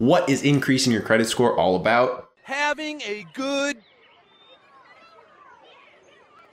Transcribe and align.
What 0.00 0.30
is 0.30 0.42
increasing 0.42 0.94
your 0.94 1.02
credit 1.02 1.28
score 1.28 1.54
all 1.54 1.76
about? 1.76 2.30
Having 2.44 3.02
a 3.02 3.26
good 3.34 3.82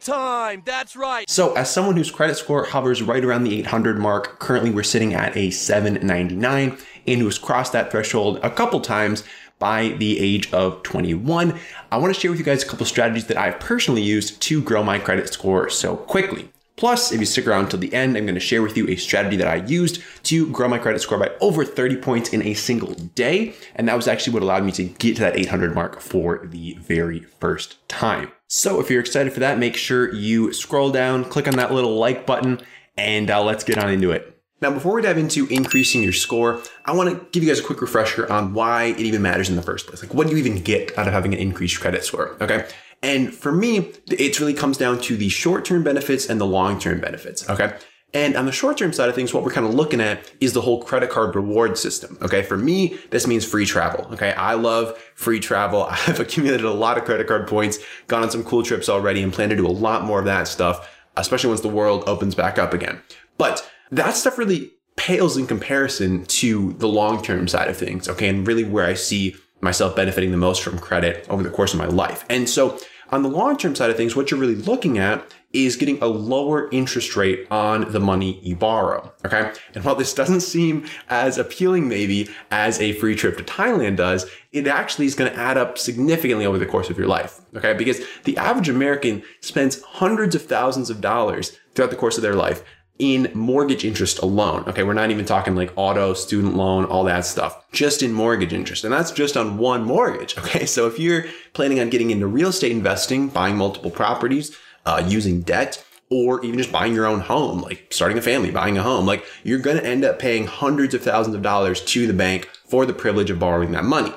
time. 0.01 0.63
That's 0.65 0.97
right. 0.97 1.29
So, 1.29 1.53
as 1.53 1.71
someone 1.71 1.95
whose 1.95 2.11
credit 2.11 2.35
score 2.35 2.65
hovers 2.65 3.01
right 3.01 3.23
around 3.23 3.45
the 3.45 3.57
800 3.59 3.99
mark, 3.99 4.39
currently 4.39 4.69
we're 4.69 4.83
sitting 4.83 5.13
at 5.13 5.37
a 5.37 5.51
799, 5.51 6.77
and 7.07 7.21
who's 7.21 7.37
crossed 7.37 7.71
that 7.71 7.89
threshold 7.89 8.41
a 8.43 8.49
couple 8.49 8.81
times 8.81 9.23
by 9.59 9.95
the 9.97 10.19
age 10.19 10.51
of 10.51 10.83
21, 10.83 11.57
I 11.89 11.97
want 11.99 12.13
to 12.13 12.19
share 12.19 12.31
with 12.31 12.41
you 12.41 12.45
guys 12.45 12.63
a 12.63 12.67
couple 12.67 12.85
strategies 12.85 13.27
that 13.27 13.37
I've 13.37 13.61
personally 13.61 14.01
used 14.01 14.41
to 14.41 14.61
grow 14.61 14.83
my 14.83 14.99
credit 14.99 15.31
score 15.31 15.69
so 15.69 15.95
quickly. 15.95 16.49
Plus, 16.77 17.11
if 17.11 17.19
you 17.19 17.25
stick 17.25 17.47
around 17.47 17.69
till 17.69 17.79
the 17.79 17.91
end, 17.91 18.15
I'm 18.15 18.25
going 18.25 18.35
to 18.35 18.39
share 18.39 18.61
with 18.61 18.77
you 18.77 18.87
a 18.87 18.95
strategy 18.95 19.35
that 19.37 19.47
I 19.47 19.55
used 19.55 20.01
to 20.23 20.47
grow 20.51 20.67
my 20.67 20.77
credit 20.77 21.01
score 21.01 21.17
by 21.17 21.31
over 21.41 21.65
30 21.65 21.97
points 21.97 22.29
in 22.29 22.43
a 22.43 22.53
single 22.53 22.93
day. 22.93 23.55
And 23.75 23.87
that 23.89 23.95
was 23.95 24.07
actually 24.07 24.33
what 24.33 24.43
allowed 24.43 24.63
me 24.63 24.71
to 24.73 24.83
get 24.83 25.15
to 25.15 25.21
that 25.23 25.35
800 25.35 25.73
mark 25.73 25.99
for 25.99 26.45
the 26.45 26.75
very 26.75 27.21
first 27.39 27.77
time. 27.89 28.31
So 28.47 28.79
if 28.79 28.91
you're 28.91 29.01
excited 29.01 29.33
for 29.33 29.39
that, 29.39 29.57
make 29.57 29.75
sure 29.75 30.13
you 30.13 30.53
scroll 30.53 30.91
down, 30.91 31.25
click 31.25 31.47
on 31.47 31.55
that 31.55 31.73
little 31.73 31.97
like 31.97 32.27
button, 32.27 32.61
and 32.95 33.29
uh, 33.31 33.43
let's 33.43 33.63
get 33.63 33.79
on 33.79 33.89
into 33.89 34.11
it. 34.11 34.35
Now, 34.61 34.71
before 34.71 34.95
we 34.95 35.01
dive 35.03 35.17
into 35.19 35.45
increasing 35.47 36.01
your 36.01 36.13
score, 36.13 36.61
I 36.85 36.93
want 36.93 37.09
to 37.09 37.27
give 37.31 37.43
you 37.43 37.49
guys 37.49 37.59
a 37.59 37.63
quick 37.63 37.81
refresher 37.81 38.31
on 38.31 38.53
why 38.53 38.85
it 38.85 38.99
even 38.99 39.21
matters 39.21 39.49
in 39.49 39.55
the 39.55 39.61
first 39.61 39.85
place. 39.85 40.01
Like, 40.01 40.15
what 40.15 40.27
do 40.27 40.33
you 40.33 40.39
even 40.39 40.63
get 40.63 40.97
out 40.97 41.07
of 41.07 41.13
having 41.13 41.33
an 41.33 41.39
increased 41.39 41.79
credit 41.79 42.03
score? 42.03 42.37
Okay. 42.41 42.67
And 43.03 43.33
for 43.33 43.51
me, 43.51 43.93
it 44.07 44.39
really 44.39 44.53
comes 44.53 44.77
down 44.77 44.99
to 45.01 45.15
the 45.15 45.29
short 45.29 45.65
term 45.65 45.83
benefits 45.83 46.27
and 46.27 46.41
the 46.41 46.45
long 46.45 46.79
term 46.79 46.99
benefits. 46.99 47.47
Okay. 47.49 47.73
And 48.13 48.35
on 48.35 48.45
the 48.45 48.51
short 48.51 48.77
term 48.77 48.93
side 48.93 49.09
of 49.09 49.15
things, 49.15 49.33
what 49.33 49.43
we're 49.43 49.51
kind 49.51 49.67
of 49.67 49.73
looking 49.73 50.01
at 50.01 50.31
is 50.39 50.53
the 50.53 50.61
whole 50.61 50.81
credit 50.81 51.09
card 51.09 51.35
reward 51.35 51.77
system. 51.77 52.17
Okay. 52.21 52.41
For 52.41 52.57
me, 52.57 52.97
this 53.11 53.27
means 53.27 53.45
free 53.45 53.65
travel. 53.65 54.07
Okay. 54.13 54.31
I 54.33 54.53
love 54.53 54.97
free 55.15 55.39
travel. 55.39 55.83
I've 55.89 56.19
accumulated 56.19 56.65
a 56.65 56.71
lot 56.71 56.97
of 56.97 57.05
credit 57.05 57.27
card 57.27 57.47
points, 57.47 57.79
gone 58.07 58.23
on 58.23 58.31
some 58.31 58.43
cool 58.43 58.63
trips 58.63 58.89
already, 58.89 59.21
and 59.21 59.31
plan 59.31 59.49
to 59.49 59.55
do 59.55 59.67
a 59.67 59.69
lot 59.69 60.03
more 60.03 60.19
of 60.19 60.25
that 60.25 60.47
stuff, 60.47 60.89
especially 61.17 61.49
once 61.49 61.61
the 61.61 61.67
world 61.67 62.03
opens 62.07 62.33
back 62.33 62.57
up 62.57 62.73
again. 62.73 63.01
But 63.37 63.69
that 63.91 64.15
stuff 64.15 64.37
really 64.37 64.71
pales 64.95 65.37
in 65.37 65.45
comparison 65.45 66.25
to 66.25 66.73
the 66.73 66.87
long 66.87 67.21
term 67.21 67.47
side 67.47 67.69
of 67.69 67.77
things. 67.77 68.09
Okay. 68.09 68.27
And 68.27 68.47
really 68.47 68.63
where 68.63 68.85
I 68.85 68.95
see 68.95 69.35
myself 69.61 69.95
benefiting 69.95 70.31
the 70.31 70.37
most 70.37 70.61
from 70.61 70.79
credit 70.79 71.25
over 71.29 71.43
the 71.43 71.49
course 71.49 71.73
of 71.73 71.79
my 71.79 71.87
life. 71.87 72.25
And 72.29 72.49
so 72.49 72.79
on 73.09 73.23
the 73.23 73.29
long 73.29 73.57
term 73.57 73.75
side 73.75 73.89
of 73.89 73.97
things, 73.97 74.15
what 74.15 74.31
you're 74.31 74.39
really 74.39 74.55
looking 74.55 74.97
at 74.97 75.33
is 75.53 75.77
getting 75.77 76.01
a 76.01 76.07
lower 76.07 76.69
interest 76.71 77.15
rate 77.15 77.47
on 77.49 77.91
the 77.91 77.99
money 77.99 78.39
you 78.43 78.55
borrow. 78.55 79.11
Okay. 79.25 79.53
And 79.73 79.83
while 79.83 79.95
this 79.95 80.13
doesn't 80.13 80.41
seem 80.41 80.85
as 81.09 81.37
appealing 81.37 81.87
maybe 81.87 82.29
as 82.51 82.79
a 82.81 82.91
free 82.93 83.15
trip 83.15 83.37
to 83.37 83.43
Thailand 83.43 83.95
does, 83.95 84.29
it 84.51 84.67
actually 84.67 85.05
is 85.05 85.15
going 85.15 85.31
to 85.31 85.37
add 85.37 85.57
up 85.57 85.77
significantly 85.77 86.45
over 86.45 86.57
the 86.57 86.65
course 86.65 86.89
of 86.89 86.97
your 86.97 87.07
life. 87.07 87.39
Okay. 87.55 87.73
Because 87.73 88.01
the 88.25 88.37
average 88.37 88.69
American 88.69 89.23
spends 89.39 89.81
hundreds 89.81 90.35
of 90.35 90.43
thousands 90.43 90.89
of 90.89 90.99
dollars 90.99 91.57
throughout 91.73 91.91
the 91.91 91.95
course 91.95 92.17
of 92.17 92.23
their 92.23 92.35
life 92.35 92.63
in 92.99 93.31
mortgage 93.33 93.85
interest 93.85 94.19
alone. 94.19 94.63
Okay. 94.67 94.83
We're 94.83 94.93
not 94.93 95.11
even 95.11 95.25
talking 95.25 95.55
like 95.55 95.71
auto, 95.75 96.13
student 96.13 96.55
loan, 96.55 96.85
all 96.85 97.03
that 97.05 97.25
stuff, 97.25 97.63
just 97.71 98.01
in 98.01 98.11
mortgage 98.11 98.53
interest. 98.53 98.83
And 98.83 98.93
that's 98.93 99.11
just 99.11 99.37
on 99.37 99.57
one 99.57 99.83
mortgage. 99.83 100.35
Okay. 100.47 100.65
So 100.65 100.87
if 100.87 100.97
you're 100.97 101.25
planning 101.51 101.79
on 101.81 101.89
getting 101.89 102.09
into 102.09 102.25
real 102.25 102.49
estate 102.49 102.71
investing, 102.71 103.27
buying 103.27 103.57
multiple 103.57 103.91
properties, 103.91 104.55
uh, 104.85 105.03
using 105.05 105.41
debt, 105.41 105.83
or 106.09 106.43
even 106.45 106.57
just 106.57 106.71
buying 106.71 106.93
your 106.93 107.05
own 107.05 107.19
home, 107.19 107.59
like 107.61 107.87
starting 107.89 108.17
a 108.17 108.21
family, 108.21 108.49
buying 108.49 108.77
a 108.77 108.83
home, 108.83 109.05
like 109.05 109.25
you're 109.43 109.59
going 109.59 109.75
to 109.75 109.85
end 109.85 110.05
up 110.05 110.19
paying 110.19 110.47
hundreds 110.47 110.93
of 110.93 111.01
thousands 111.01 111.35
of 111.35 111.41
dollars 111.41 111.81
to 111.83 112.07
the 112.07 112.13
bank 112.13 112.45
for 112.65 112.85
the 112.85 112.93
privilege 112.93 113.29
of 113.29 113.39
borrowing 113.39 113.73
that 113.73 113.83
money 113.83 114.13